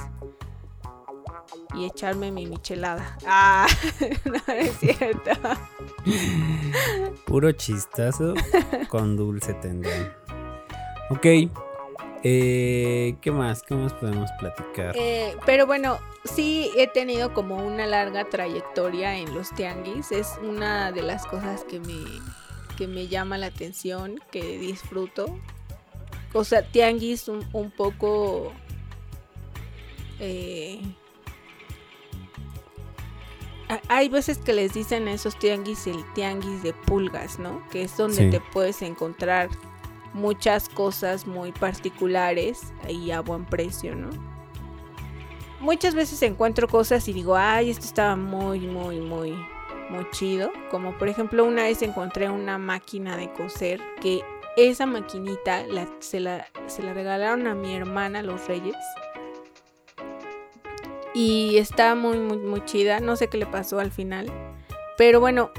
y 1.75 1.85
echarme 1.85 2.31
mi 2.31 2.47
michelada. 2.47 3.17
Ah, 3.27 3.67
no 4.25 4.55
es 4.55 4.79
cierto. 4.79 5.31
Puro 7.27 7.53
chistazo 7.53 8.35
con 8.89 9.17
dulce 9.17 9.55
tendón. 9.55 10.13
Ok. 11.11 11.27
Eh, 12.23 13.17
¿Qué 13.21 13.31
más? 13.31 13.63
¿Qué 13.63 13.75
más 13.75 13.93
podemos 13.95 14.31
platicar? 14.39 14.97
Eh, 14.97 15.37
pero 15.47 15.67
bueno, 15.67 15.99
sí 16.25 16.73
he 16.77 16.89
tenido 16.89 17.33
como 17.33 17.57
una 17.57 17.87
larga 17.87 18.25
trayectoria 18.25 19.17
en 19.17 19.33
los 19.33 19.55
tianguis. 19.55 20.11
Es 20.11 20.39
una 20.43 20.91
de 20.91 21.03
las 21.03 21.25
cosas 21.27 21.65
que 21.65 21.79
me, 21.79 22.05
que 22.77 22.89
me 22.89 23.07
llama 23.07 23.39
la 23.39 23.47
atención, 23.47 24.21
que 24.33 24.59
disfruto. 24.59 25.39
O 26.33 26.43
sea, 26.43 26.63
tianguis 26.63 27.29
un, 27.29 27.47
un 27.53 27.71
poco... 27.71 28.53
Eh, 30.19 30.81
hay 33.89 34.09
veces 34.09 34.39
que 34.39 34.53
les 34.53 34.75
dicen 34.75 35.09
esos 35.09 35.39
tianguis 35.39 35.87
el 35.87 36.05
tianguis 36.15 36.63
de 36.63 36.73
pulgas, 36.73 37.39
¿no? 37.39 37.63
Que 37.71 37.83
es 37.83 37.97
donde 37.97 38.31
te 38.31 38.41
puedes 38.41 38.83
encontrar 38.83 39.49
muchas 40.17 40.69
cosas 40.69 41.27
muy 41.27 41.53
particulares 41.53 42.73
y 42.89 43.11
a 43.11 43.21
buen 43.21 43.45
precio, 43.45 43.95
¿no? 43.95 44.09
Muchas 45.61 45.95
veces 45.95 46.23
encuentro 46.23 46.69
cosas 46.69 47.07
y 47.09 47.13
digo, 47.13 47.37
ay, 47.37 47.71
esto 47.71 47.85
estaba 47.85 48.17
muy, 48.17 48.61
muy, 48.61 49.01
muy, 49.01 49.33
muy 49.91 50.11
chido. 50.11 50.51
Como 50.71 50.97
por 50.99 51.09
ejemplo, 51.09 51.45
una 51.45 51.65
vez 51.65 51.83
encontré 51.83 52.31
una 52.31 52.59
máquina 52.59 53.17
de 53.17 53.31
coser 53.33 53.81
que 54.01 54.23
esa 54.57 54.87
maquinita 54.87 55.65
se, 56.01 56.21
la, 56.21 56.47
se 56.67 56.83
la 56.83 56.95
regalaron 56.95 57.47
a 57.47 57.55
mi 57.55 57.75
hermana, 57.75 58.23
los 58.23 58.47
Reyes. 58.49 58.77
Y 61.15 61.57
está 61.59 61.95
muy, 61.95 62.19
muy, 62.19 62.39
muy 62.39 62.65
chida. 62.65 63.01
No 63.01 63.17
sé 63.17 63.29
qué 63.29 63.39
le 63.39 63.47
pasó 63.47 63.79
al 63.79 63.91
final. 63.91 64.31
Pero 64.99 65.21
bueno, 65.21 65.51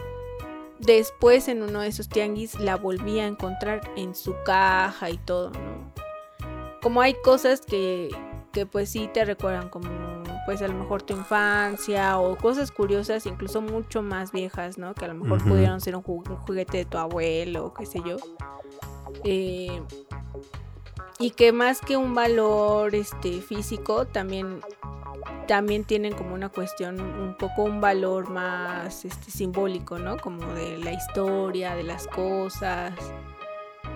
después 0.79 1.47
en 1.47 1.63
uno 1.63 1.81
de 1.81 1.87
esos 1.87 2.09
tianguis 2.09 2.59
la 2.59 2.75
volví 2.75 3.19
a 3.19 3.27
encontrar 3.27 3.81
en 3.95 4.15
su 4.15 4.35
caja 4.45 5.09
y 5.09 5.17
todo, 5.17 5.51
¿no? 5.51 5.93
Como 6.81 7.01
hay 7.01 7.15
cosas 7.15 7.61
que, 7.61 8.09
que 8.53 8.65
pues 8.65 8.89
sí 8.89 9.09
te 9.13 9.25
recuerdan 9.25 9.69
como 9.69 9.89
pues 10.47 10.61
a 10.61 10.67
lo 10.69 10.75
mejor 10.75 11.01
tu 11.01 11.13
infancia 11.13 12.17
o 12.19 12.37
cosas 12.37 12.71
curiosas, 12.71 13.25
incluso 13.25 13.61
mucho 13.61 14.01
más 14.01 14.31
viejas, 14.31 14.77
¿no? 14.77 14.93
Que 14.93 15.03
a 15.03 15.09
lo 15.09 15.15
mejor 15.15 15.43
pudieron 15.43 15.81
ser 15.81 15.93
un, 15.97 16.03
juguete 16.03 16.77
de 16.77 16.85
tu 16.85 16.97
abuelo 16.97 17.65
o 17.65 17.73
qué 17.73 17.85
sé 17.85 17.99
yo. 18.05 18.15
Eh, 19.25 19.81
y 21.19 21.31
que 21.31 21.51
más 21.51 21.81
que 21.81 21.97
un 21.97 22.13
valor 22.13 22.95
este, 22.95 23.41
físico, 23.41 24.05
también 24.05 24.61
también 25.47 25.83
tienen 25.83 26.13
como 26.13 26.35
una 26.35 26.49
cuestión, 26.49 26.99
un 26.99 27.35
poco 27.35 27.63
un 27.63 27.81
valor 27.81 28.29
más 28.29 29.05
este, 29.05 29.31
simbólico, 29.31 29.97
¿no? 29.97 30.17
Como 30.17 30.53
de 30.53 30.77
la 30.77 30.91
historia, 30.91 31.75
de 31.75 31.83
las 31.83 32.07
cosas. 32.07 32.93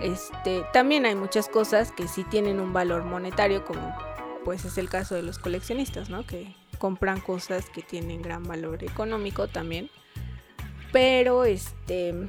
Este, 0.00 0.64
también 0.72 1.06
hay 1.06 1.14
muchas 1.14 1.48
cosas 1.48 1.92
que 1.92 2.08
sí 2.08 2.24
tienen 2.24 2.58
un 2.58 2.72
valor 2.72 3.04
monetario, 3.04 3.64
como 3.64 3.94
pues 4.44 4.64
es 4.64 4.76
el 4.78 4.88
caso 4.88 5.14
de 5.14 5.22
los 5.22 5.38
coleccionistas, 5.38 6.10
¿no? 6.10 6.26
Que 6.26 6.56
compran 6.78 7.20
cosas 7.20 7.70
que 7.70 7.82
tienen 7.82 8.22
gran 8.22 8.42
valor 8.42 8.82
económico 8.82 9.46
también. 9.46 9.90
Pero 10.90 11.44
este 11.44 12.26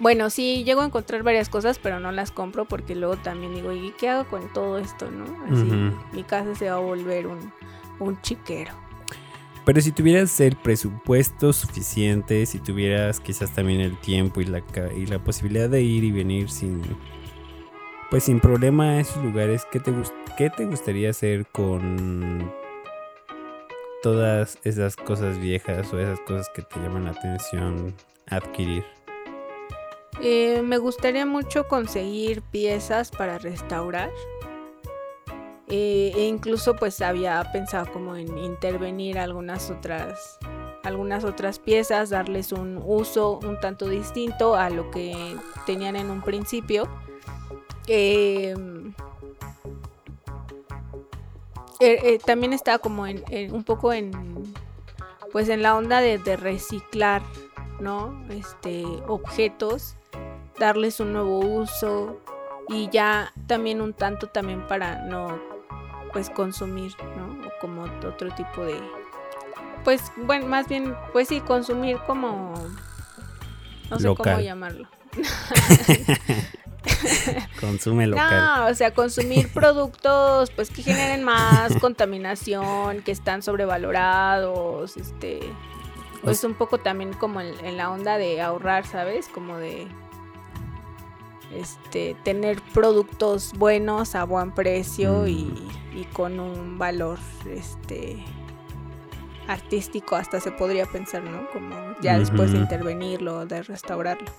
bueno, 0.00 0.30
sí, 0.30 0.64
llego 0.64 0.80
a 0.80 0.86
encontrar 0.86 1.22
varias 1.22 1.50
cosas, 1.50 1.78
pero 1.78 2.00
no 2.00 2.10
las 2.10 2.30
compro 2.30 2.64
porque 2.64 2.94
luego 2.94 3.18
también 3.18 3.54
digo, 3.54 3.72
¿y 3.72 3.92
qué 3.92 4.08
hago 4.08 4.28
con 4.28 4.50
todo 4.52 4.78
esto, 4.78 5.10
no? 5.10 5.24
Así, 5.44 5.70
mi 6.12 6.24
casa 6.24 6.54
se 6.54 6.70
va 6.70 6.76
a 6.76 6.80
volver 6.80 7.26
un, 7.26 7.52
un 7.98 8.20
chiquero. 8.22 8.72
Pero 9.66 9.80
si 9.82 9.92
tuvieras 9.92 10.40
el 10.40 10.56
presupuesto 10.56 11.52
suficiente, 11.52 12.46
si 12.46 12.58
tuvieras 12.58 13.20
quizás 13.20 13.54
también 13.54 13.82
el 13.82 13.96
tiempo 14.00 14.40
y 14.40 14.46
la, 14.46 14.62
y 14.96 15.04
la 15.04 15.22
posibilidad 15.22 15.68
de 15.68 15.82
ir 15.82 16.02
y 16.02 16.10
venir 16.10 16.50
sin, 16.50 16.80
pues 18.10 18.24
sin 18.24 18.40
problema 18.40 18.92
a 18.92 19.00
esos 19.00 19.22
lugares, 19.22 19.66
¿qué 19.70 19.80
te, 19.80 19.92
qué 20.38 20.48
te 20.48 20.64
gustaría 20.64 21.10
hacer 21.10 21.46
con 21.46 22.50
todas 24.02 24.58
esas 24.64 24.96
cosas 24.96 25.38
viejas 25.38 25.92
o 25.92 26.00
esas 26.00 26.20
cosas 26.20 26.48
que 26.54 26.62
te 26.62 26.80
llaman 26.80 27.04
la 27.04 27.10
atención 27.10 27.94
adquirir? 28.28 28.82
Eh, 30.22 30.60
me 30.62 30.78
gustaría 30.78 31.24
mucho 31.24 31.68
conseguir 31.68 32.42
piezas 32.42 33.10
para 33.10 33.38
restaurar. 33.38 34.10
Eh, 35.68 36.12
e 36.16 36.26
incluso 36.26 36.74
pues 36.74 37.00
había 37.00 37.40
pensado 37.52 37.92
como 37.92 38.16
en 38.16 38.36
intervenir 38.38 39.20
algunas 39.20 39.70
otras 39.70 40.36
algunas 40.82 41.22
otras 41.22 41.60
piezas, 41.60 42.10
darles 42.10 42.50
un 42.50 42.82
uso 42.84 43.38
un 43.38 43.60
tanto 43.60 43.88
distinto 43.88 44.56
a 44.56 44.68
lo 44.68 44.90
que 44.90 45.36
tenían 45.66 45.94
en 45.94 46.10
un 46.10 46.22
principio. 46.22 46.88
Eh, 47.86 48.54
también 52.26 52.52
estaba 52.52 52.78
como 52.78 53.06
en, 53.06 53.22
un 53.54 53.62
poco 53.62 53.92
en 53.92 54.10
pues 55.32 55.48
en 55.48 55.62
la 55.62 55.76
onda 55.76 56.00
de, 56.00 56.18
de 56.18 56.36
reciclar, 56.36 57.22
¿no? 57.78 58.24
Este 58.30 58.84
objetos 59.06 59.94
darles 60.60 61.00
un 61.00 61.14
nuevo 61.14 61.40
uso 61.40 62.20
y 62.68 62.88
ya 62.90 63.32
también 63.48 63.80
un 63.80 63.94
tanto 63.94 64.28
también 64.28 64.64
para 64.68 65.04
no 65.06 65.40
pues 66.12 66.30
consumir, 66.30 66.94
¿no? 67.16 67.48
O 67.48 67.50
como 67.60 67.82
otro 67.82 68.32
tipo 68.34 68.64
de 68.64 68.80
pues 69.84 70.12
bueno, 70.16 70.46
más 70.46 70.68
bien 70.68 70.94
pues 71.12 71.28
sí 71.28 71.40
consumir 71.40 71.98
como 72.06 72.54
no 73.88 73.98
sé 73.98 74.14
cómo 74.14 74.38
llamarlo. 74.38 74.86
Consume 77.60 78.06
local. 78.06 78.30
No, 78.30 78.66
o 78.66 78.74
sea, 78.74 78.94
consumir 78.94 79.48
productos 79.54 80.50
pues 80.50 80.70
que 80.70 80.82
generen 80.82 81.24
más 81.24 81.74
contaminación, 81.80 83.02
que 83.02 83.12
están 83.12 83.42
sobrevalorados, 83.42 84.96
este 84.96 85.40
pues 86.22 86.44
un 86.44 86.52
poco 86.52 86.78
también 86.78 87.14
como 87.14 87.40
en 87.40 87.78
la 87.78 87.90
onda 87.90 88.18
de 88.18 88.42
ahorrar, 88.42 88.86
¿sabes? 88.86 89.28
Como 89.28 89.56
de 89.56 89.88
este, 91.54 92.16
tener 92.24 92.60
productos 92.72 93.52
buenos 93.54 94.14
a 94.14 94.24
buen 94.24 94.52
precio 94.52 95.26
y, 95.26 95.44
mm. 95.44 96.12
con 96.12 96.38
un 96.40 96.78
valor 96.78 97.18
este, 97.48 98.24
artístico 99.48 100.16
hasta 100.16 100.40
se 100.40 100.52
podría 100.52 100.86
pensar, 100.86 101.22
¿no? 101.22 101.48
Como 101.50 101.74
ya 102.00 102.18
después 102.18 102.52
de 102.52 102.58
intervenirlo, 102.58 103.46
de 103.46 103.62
restaurarlo. 103.62 104.30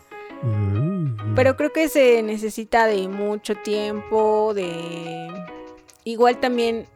Mm. 0.43 1.35
Pero 1.35 1.55
creo 1.55 1.71
que 1.71 1.89
se 1.89 2.23
necesita 2.23 2.87
de 2.87 3.07
mucho 3.07 3.55
tiempo, 3.55 4.53
de... 4.53 5.29
Igual 6.03 6.39
también 6.39 6.87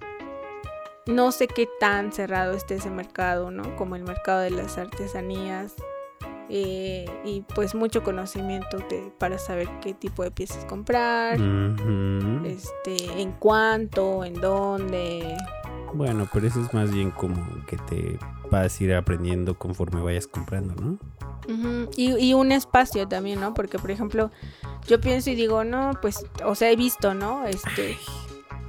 no 1.06 1.32
sé 1.32 1.48
qué 1.48 1.70
tan 1.80 2.12
cerrado 2.12 2.54
esté 2.54 2.76
ese 2.76 2.90
mercado, 2.90 3.52
¿no? 3.52 3.76
Como 3.76 3.96
el 3.96 4.04
mercado 4.04 4.40
de 4.40 4.50
las 4.50 4.78
artesanías. 4.78 5.76
Eh, 6.50 7.06
y 7.26 7.42
pues 7.42 7.74
mucho 7.74 8.04
conocimiento 8.04 8.78
para 9.18 9.40
saber 9.40 9.68
qué 9.82 9.94
tipo 9.94 10.24
de 10.24 10.32
piezas 10.32 10.64
comprar, 10.66 11.40
este, 12.46 13.22
en 13.22 13.32
cuánto, 13.34 14.24
en 14.24 14.36
dónde. 14.36 15.36
Bueno, 15.94 16.28
pero 16.32 16.48
eso 16.48 16.62
es 16.62 16.74
más 16.74 16.92
bien 16.92 17.10
como 17.12 17.66
que 17.66 17.78
te 17.78 18.20
vas 18.52 18.80
a 18.80 18.84
ir 18.84 18.94
aprendiendo 18.94 19.58
conforme 19.58 20.02
vayas 20.02 20.28
comprando, 20.28 20.76
¿no? 20.76 21.00
y, 21.96 22.34
un 22.34 22.52
espacio 22.52 23.08
también, 23.08 23.40
¿no? 23.40 23.54
Porque, 23.54 23.78
por 23.78 23.92
ejemplo, 23.92 24.32
yo 24.88 25.00
pienso 25.00 25.30
y 25.30 25.36
digo, 25.36 25.64
no, 25.64 25.92
pues, 26.02 26.26
o 26.44 26.56
sea, 26.56 26.72
he 26.72 26.76
visto, 26.76 27.14
¿no? 27.14 27.46
Este... 27.46 27.98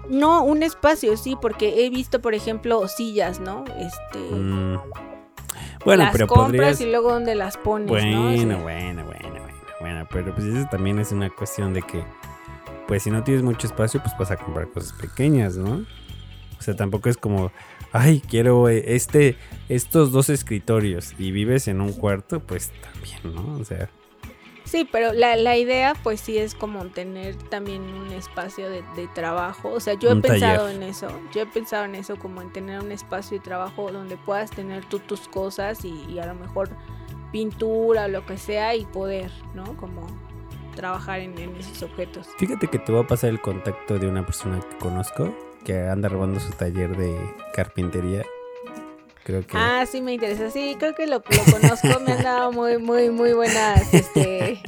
No, 0.08 0.44
un 0.44 0.62
espacio, 0.62 1.16
sí, 1.16 1.36
porque 1.40 1.84
he 1.84 1.90
visto, 1.90 2.20
por 2.20 2.34
ejemplo, 2.34 2.86
sillas, 2.86 3.40
¿no? 3.40 3.64
Este... 3.78 4.18
Mm. 4.18 4.78
Bueno, 5.86 6.02
las 6.02 6.12
pero 6.12 6.26
compras 6.26 6.80
y 6.80 6.90
luego 6.90 7.12
dónde 7.12 7.34
las 7.36 7.56
pones, 7.56 7.88
bueno, 7.88 8.24
Bueno, 8.24 8.58
bueno, 8.58 9.04
bueno, 9.04 9.40
bueno, 9.80 10.08
pero 10.10 10.34
pues 10.34 10.46
eso 10.46 10.66
también 10.68 10.98
es 10.98 11.12
una 11.12 11.30
cuestión 11.30 11.72
de 11.72 11.82
que, 11.82 12.04
pues 12.88 13.04
si 13.04 13.10
no 13.10 13.22
tienes 13.22 13.44
mucho 13.44 13.68
espacio, 13.68 14.02
pues 14.02 14.12
vas 14.18 14.32
a 14.32 14.36
comprar 14.36 14.68
cosas 14.68 14.92
pequeñas, 14.94 15.56
¿no? 15.56 15.86
O 16.58 16.62
sea, 16.62 16.74
tampoco 16.74 17.08
es 17.08 17.16
como, 17.16 17.52
ay, 17.92 18.20
quiero 18.28 18.68
eh, 18.68 18.96
este, 18.96 19.36
estos 19.68 20.10
dos 20.10 20.28
escritorios 20.28 21.14
y 21.18 21.30
vives 21.30 21.68
en 21.68 21.80
un 21.80 21.92
cuarto, 21.92 22.40
pues 22.40 22.72
también, 22.82 23.34
¿no? 23.34 23.58
O 23.58 23.64
sea... 23.64 23.88
Sí, 24.66 24.86
pero 24.90 25.12
la, 25.12 25.36
la, 25.36 25.56
idea 25.56 25.94
pues 26.02 26.20
sí 26.20 26.38
es 26.38 26.56
como 26.56 26.84
tener 26.86 27.36
también 27.36 27.82
un 27.82 28.10
espacio 28.12 28.68
de, 28.68 28.82
trabajo. 29.14 29.70
O 29.70 29.80
sea, 29.80 29.94
yo 29.94 30.10
he 30.10 30.16
pensado 30.20 30.68
en 30.68 30.82
eso. 30.82 31.08
Yo 31.32 31.42
he 31.42 31.46
pensado 31.46 31.84
en 31.84 31.94
eso 31.94 32.16
como 32.16 32.42
en 32.42 32.52
tener 32.52 32.80
un 32.82 32.90
espacio 32.90 33.38
de 33.38 33.44
trabajo 33.44 33.90
donde 33.92 34.16
puedas 34.16 34.50
tener 34.50 34.84
tú 34.84 34.98
tus 34.98 35.28
cosas 35.28 35.84
y, 35.84 36.18
a 36.18 36.26
lo 36.26 36.34
mejor 36.34 36.68
pintura 37.30 38.06
o 38.06 38.08
lo 38.08 38.26
que 38.26 38.36
sea 38.36 38.74
y 38.74 38.84
poder, 38.86 39.30
¿no? 39.54 39.76
Como 39.76 40.06
trabajar 40.74 41.20
en, 41.20 41.38
en 41.38 41.54
esos 41.56 41.82
objetos. 41.84 42.26
Fíjate 42.36 42.66
que 42.66 42.78
te 42.80 42.90
voy 42.90 43.04
a 43.04 43.06
pasar 43.06 43.30
el 43.30 43.40
contacto 43.40 43.98
de 43.98 44.08
una 44.08 44.26
persona 44.26 44.60
que 44.60 44.76
conozco 44.78 45.32
que 45.64 45.88
anda 45.88 46.08
robando 46.08 46.38
su 46.38 46.52
taller 46.52 46.96
de 46.96 47.18
carpintería. 47.52 48.24
Creo 49.26 49.44
que. 49.44 49.56
Ah, 49.56 49.84
sí 49.90 50.00
me 50.00 50.12
interesa. 50.12 50.52
Sí, 50.52 50.76
creo 50.78 50.94
que 50.94 51.08
lo, 51.08 51.16
lo 51.16 51.52
conozco. 51.52 51.98
Me 52.06 52.12
han 52.12 52.22
dado 52.22 52.52
muy, 52.52 52.78
muy, 52.78 53.10
muy 53.10 53.32
buenas, 53.32 53.92
este, 53.92 54.62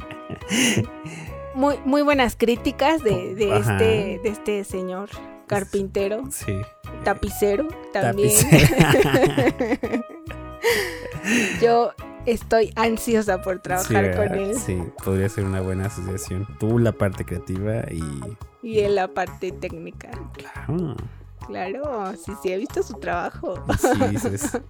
muy, 1.54 1.76
muy 1.84 2.02
buenas 2.02 2.34
críticas 2.36 3.04
de, 3.04 3.36
de 3.36 3.56
este, 3.56 4.20
de 4.20 4.28
este 4.28 4.64
señor 4.64 5.10
carpintero, 5.46 6.24
Sí. 6.32 6.56
tapicero 7.04 7.68
también. 7.92 8.32
Tapicero. 8.50 10.04
Yo 11.62 11.92
estoy 12.26 12.72
ansiosa 12.74 13.40
por 13.40 13.60
trabajar 13.60 14.12
Sí, 14.12 14.16
con 14.16 14.34
él 14.38 14.54
Sí, 14.58 14.82
podría 15.04 15.28
ser 15.28 15.44
una 15.44 15.60
buena 15.60 15.86
asociación. 15.86 16.48
Tú 16.58 16.80
la 16.80 16.90
parte 16.90 17.24
creativa 17.24 17.84
y. 17.92 18.02
y 18.62 18.80
él 18.80 18.96
la 18.96 19.06
parte 19.06 19.52
técnica. 19.52 20.10
Claro. 20.34 20.96
Claro, 21.48 22.12
sí, 22.14 22.32
sí, 22.42 22.52
he 22.52 22.58
visto 22.58 22.82
su 22.82 22.92
trabajo. 23.00 23.64
Si 23.78 24.04
dices, 24.08 24.60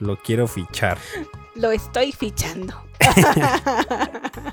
lo 0.00 0.16
quiero 0.16 0.46
fichar. 0.48 0.98
Lo 1.54 1.70
estoy 1.70 2.12
fichando. 2.12 2.74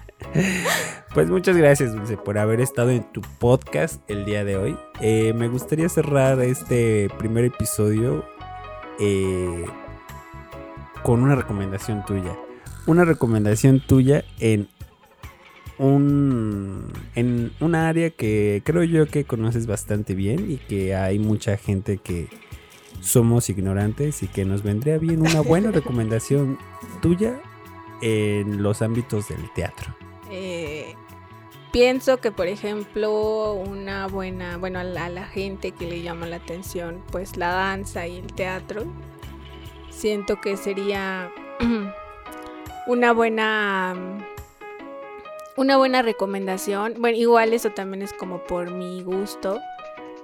Pues 1.14 1.30
muchas 1.30 1.56
gracias, 1.56 1.94
Dulce, 1.94 2.18
por 2.18 2.40
haber 2.40 2.60
estado 2.60 2.90
en 2.90 3.04
tu 3.12 3.22
podcast 3.22 4.02
el 4.10 4.26
día 4.26 4.44
de 4.44 4.58
hoy. 4.58 4.76
Eh, 5.00 5.32
me 5.34 5.48
gustaría 5.48 5.88
cerrar 5.88 6.40
este 6.40 7.08
primer 7.20 7.46
episodio 7.46 8.26
eh, 9.00 9.66
con 11.04 11.22
una 11.22 11.36
recomendación 11.36 12.04
tuya. 12.04 12.36
Una 12.88 13.06
recomendación 13.06 13.80
tuya 13.80 14.26
en 14.40 14.68
un 15.78 16.92
en 17.16 17.52
un 17.60 17.76
área 17.76 18.10
que 18.10 18.62
creo 18.66 18.84
yo 18.84 19.08
que 19.08 19.26
conoces 19.26 19.68
bastante 19.68 20.16
bien 20.16 20.52
y 20.52 20.58
que 20.58 20.96
hay 20.96 21.20
mucha 21.20 21.58
gente 21.58 21.98
que 21.98 22.28
somos 23.02 23.50
ignorantes 23.50 24.24
y 24.24 24.28
que 24.28 24.46
nos 24.46 24.64
vendría 24.64 24.98
bien 24.98 25.22
una 25.22 25.42
buena 25.42 25.72
recomendación 25.72 26.58
tuya 27.02 27.40
en 28.02 28.64
los 28.64 28.82
ámbitos 28.82 29.30
del 29.30 29.52
teatro. 29.54 29.96
Eh, 30.32 30.96
pienso 31.72 32.18
que, 32.18 32.32
por 32.32 32.48
ejemplo, 32.48 33.54
una 33.54 34.08
buena, 34.08 34.58
bueno, 34.58 34.80
a 34.80 34.84
la, 34.84 35.06
a 35.06 35.10
la 35.10 35.26
gente 35.26 35.72
que 35.72 35.86
le 35.86 36.02
llama 36.02 36.26
la 36.26 36.38
atención, 36.38 37.04
pues 37.12 37.38
la 37.38 37.50
danza 37.50 38.08
y 38.08 38.18
el 38.18 38.34
teatro, 38.34 38.86
siento 39.90 40.42
que 40.42 40.58
sería 40.58 41.32
una 42.88 43.14
buena, 43.14 43.96
una 45.58 45.78
buena 45.78 46.02
recomendación. 46.02 46.96
Bueno, 47.00 47.18
igual 47.18 47.54
eso 47.54 47.70
también 47.72 48.02
es 48.02 48.14
como 48.14 48.44
por 48.44 48.72
mi 48.72 49.04
gusto. 49.04 49.60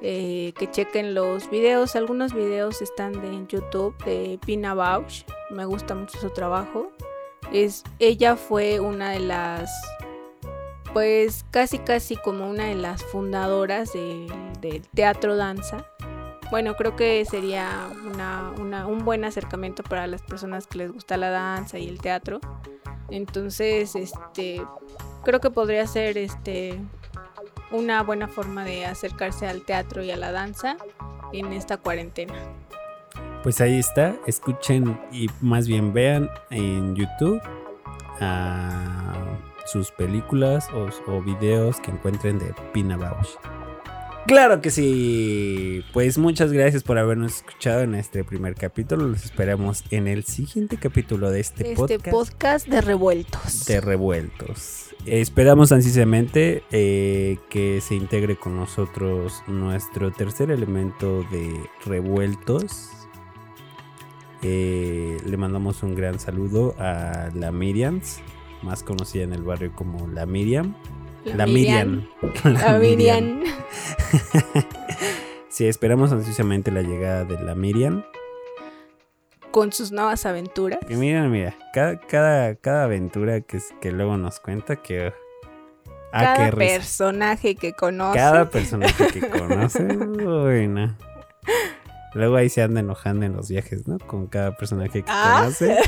eh, 0.01 0.53
que 0.57 0.71
chequen 0.71 1.13
los 1.13 1.49
videos, 1.49 1.95
algunos 1.97 2.33
videos 2.33 2.81
están 2.81 3.11
de, 3.21 3.27
en 3.27 3.47
YouTube 3.47 3.93
de 4.05 4.39
Pina 4.45 4.73
Bausch, 4.73 5.25
me 5.49 5.65
gusta 5.65 5.93
mucho 5.93 6.17
su 6.19 6.29
trabajo. 6.29 6.91
Es, 7.51 7.83
ella 7.99 8.37
fue 8.37 8.79
una 8.79 9.11
de 9.11 9.19
las 9.19 9.69
pues 10.93 11.45
casi 11.51 11.79
casi 11.79 12.15
como 12.15 12.49
una 12.49 12.65
de 12.67 12.75
las 12.75 13.03
fundadoras 13.03 13.91
del, 13.93 14.31
teatro 14.95 15.35
danza. 15.35 15.85
Bueno, 16.49 16.75
creo 16.75 16.95
que 16.95 17.23
sería 17.25 17.89
una, 18.07 18.53
una- 18.57 18.87
un 18.87 19.03
buen 19.05 19.23
acercamiento 19.25 19.83
para 19.83 20.07
las 20.07 20.21
personas 20.21 20.65
que 20.65 20.77
les 20.79 20.91
gusta 20.93 21.17
la 21.17 21.29
danza 21.29 21.77
y 21.77 21.87
el 21.89 21.99
teatro. 21.99 22.39
Entonces, 23.09 23.95
este, 23.95 24.61
creo 25.23 25.39
que 25.39 25.49
podría 25.49 25.85
ser 25.87 26.17
este, 26.17 26.79
una 27.71 28.03
buena 28.03 28.27
forma 28.27 28.63
de 28.65 28.85
acercarse 28.85 29.47
al 29.47 29.63
teatro 29.63 30.03
y 30.03 30.11
a 30.11 30.17
la 30.17 30.31
danza 30.31 30.77
en 31.33 31.53
esta 31.53 31.77
cuarentena. 31.77 32.35
Pues 33.43 33.61
ahí 33.61 33.79
está, 33.79 34.15
escuchen 34.27 34.99
y 35.11 35.27
más 35.41 35.67
bien 35.67 35.93
vean 35.93 36.29
en 36.49 36.95
YouTube 36.95 37.41
ah, 38.19 39.13
sus 39.65 39.91
películas 39.91 40.67
o, 40.73 40.89
o 41.11 41.21
videos 41.21 41.79
que 41.79 41.91
encuentren 41.91 42.37
de 42.39 42.53
Pina 42.73 42.97
Bausch. 42.97 43.29
Claro 44.27 44.61
que 44.61 44.69
sí. 44.69 45.83
Pues 45.93 46.17
muchas 46.17 46.51
gracias 46.51 46.83
por 46.83 46.97
habernos 46.99 47.37
escuchado 47.37 47.81
en 47.81 47.95
este 47.95 48.23
primer 48.23 48.53
capítulo. 48.53 49.07
Los 49.07 49.25
esperamos 49.25 49.83
en 49.89 50.07
el 50.07 50.23
siguiente 50.23 50.77
capítulo 50.77 51.31
de 51.31 51.39
este, 51.39 51.63
Este 51.71 51.75
podcast, 51.75 52.09
podcast 52.09 52.67
de 52.67 52.81
revueltos. 52.81 53.65
de 53.65 53.81
Revueltos. 53.81 54.88
Esperamos 55.05 55.71
ansiosamente 55.71 56.63
eh, 56.71 57.37
que 57.49 57.81
se 57.81 57.95
integre 57.95 58.35
con 58.35 58.57
nosotros 58.57 59.41
nuestro 59.47 60.11
tercer 60.11 60.51
elemento 60.51 61.23
de 61.31 61.69
Revueltos. 61.85 62.89
Eh, 64.41 65.17
le 65.25 65.37
mandamos 65.37 65.83
un 65.83 65.95
gran 65.95 66.19
saludo 66.19 66.75
a 66.77 67.29
la 67.33 67.51
Miriams, 67.51 68.19
más 68.61 68.83
conocida 68.83 69.23
en 69.23 69.33
el 69.33 69.43
barrio 69.43 69.71
como 69.73 70.07
la 70.07 70.25
Miriam. 70.25 70.75
La, 71.23 71.45
Miriam. 71.45 72.07
La 72.43 72.77
Miriam. 72.77 73.41
sí, 75.49 75.65
esperamos 75.65 76.11
ansiosamente 76.11 76.71
la 76.71 76.81
llegada 76.81 77.25
de 77.25 77.41
la 77.41 77.55
Miriam. 77.55 78.03
Con 79.51 79.73
sus 79.73 79.91
nuevas 79.91 80.25
aventuras. 80.25 80.79
Que 80.87 80.95
mira, 80.95 81.23
mira, 81.27 81.55
cada, 81.73 81.99
cada, 81.99 82.55
cada 82.55 82.83
aventura 82.83 83.41
que, 83.41 83.59
que 83.81 83.91
luego 83.91 84.17
nos 84.17 84.39
cuenta 84.39 84.75
que... 84.77 85.13
Ah, 86.11 86.23
Cada 86.23 86.35
qué 86.37 86.51
risa. 86.51 86.73
personaje 86.73 87.55
que 87.55 87.73
conoce. 87.73 88.17
Cada 88.17 88.49
personaje 88.49 89.07
que 89.07 89.29
conoce, 89.29 89.83
uy, 89.85 90.67
no. 90.67 90.97
Luego 92.15 92.35
ahí 92.37 92.49
se 92.49 92.63
anda 92.63 92.79
enojando 92.79 93.27
en 93.27 93.33
los 93.33 93.49
viajes, 93.49 93.87
¿no? 93.87 93.99
Con 93.99 94.25
cada 94.25 94.57
personaje 94.57 95.03
que 95.03 95.11
Ah. 95.11 95.41
conoce. 95.41 95.77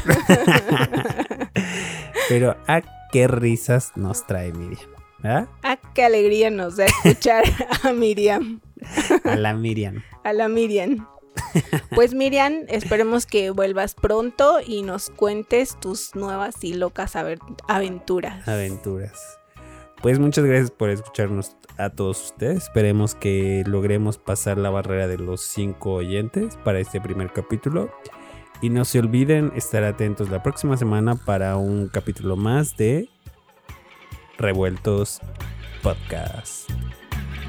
Pero 2.30 2.56
a 2.68 2.82
qué 3.12 3.28
risas 3.28 3.92
nos 3.96 4.26
trae 4.28 4.52
Miriam, 4.54 4.90
¿verdad? 5.20 5.48
Ah, 5.64 5.78
qué 5.94 6.06
alegría 6.06 6.50
nos 6.52 6.78
da 6.78 6.86
escuchar 6.86 7.44
a 7.84 7.92
Miriam. 7.92 8.62
A 9.24 9.36
la 9.36 9.54
Miriam. 9.54 10.04
A 10.24 10.34
la 10.34 10.48
Miriam. 10.48 11.08
Pues 11.96 12.14
Miriam, 12.14 12.66
esperemos 12.68 13.26
que 13.26 13.50
vuelvas 13.50 13.96
pronto 13.96 14.60
y 14.66 14.84
nos 14.84 15.10
cuentes 15.10 15.80
tus 15.80 16.16
nuevas 16.16 16.64
y 16.64 16.74
locas 16.74 17.16
aventuras. 17.68 18.48
Aventuras. 18.48 19.40
Pues 20.02 20.18
muchas 20.18 20.46
gracias 20.46 20.72
por 20.72 20.90
escucharnos 20.90 21.56
a 21.78 21.90
todos 21.90 22.32
ustedes. 22.32 22.64
Esperemos 22.64 23.14
que 23.14 23.64
logremos 23.68 24.18
pasar 24.18 24.58
la 24.58 24.70
barrera 24.70 25.08
de 25.08 25.18
los 25.18 25.42
cinco 25.42 25.94
oyentes 25.94 26.58
para 26.64 26.80
este 26.80 27.00
primer 27.00 27.32
capítulo. 27.32 27.92
Y 28.62 28.70
no 28.70 28.86
se 28.86 29.00
olviden 29.00 29.52
estar 29.56 29.84
atentos 29.84 30.30
la 30.30 30.44
próxima 30.44 30.78
semana 30.78 31.16
para 31.16 31.58
un 31.58 31.88
capítulo 31.88 32.36
más 32.36 32.78
de 32.78 33.10
Revueltos 34.38 35.20
Podcast. 35.82 36.70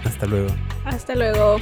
Hasta 0.04 0.26
luego. 0.26 0.48
Hasta 0.84 1.14
luego. 1.14 1.56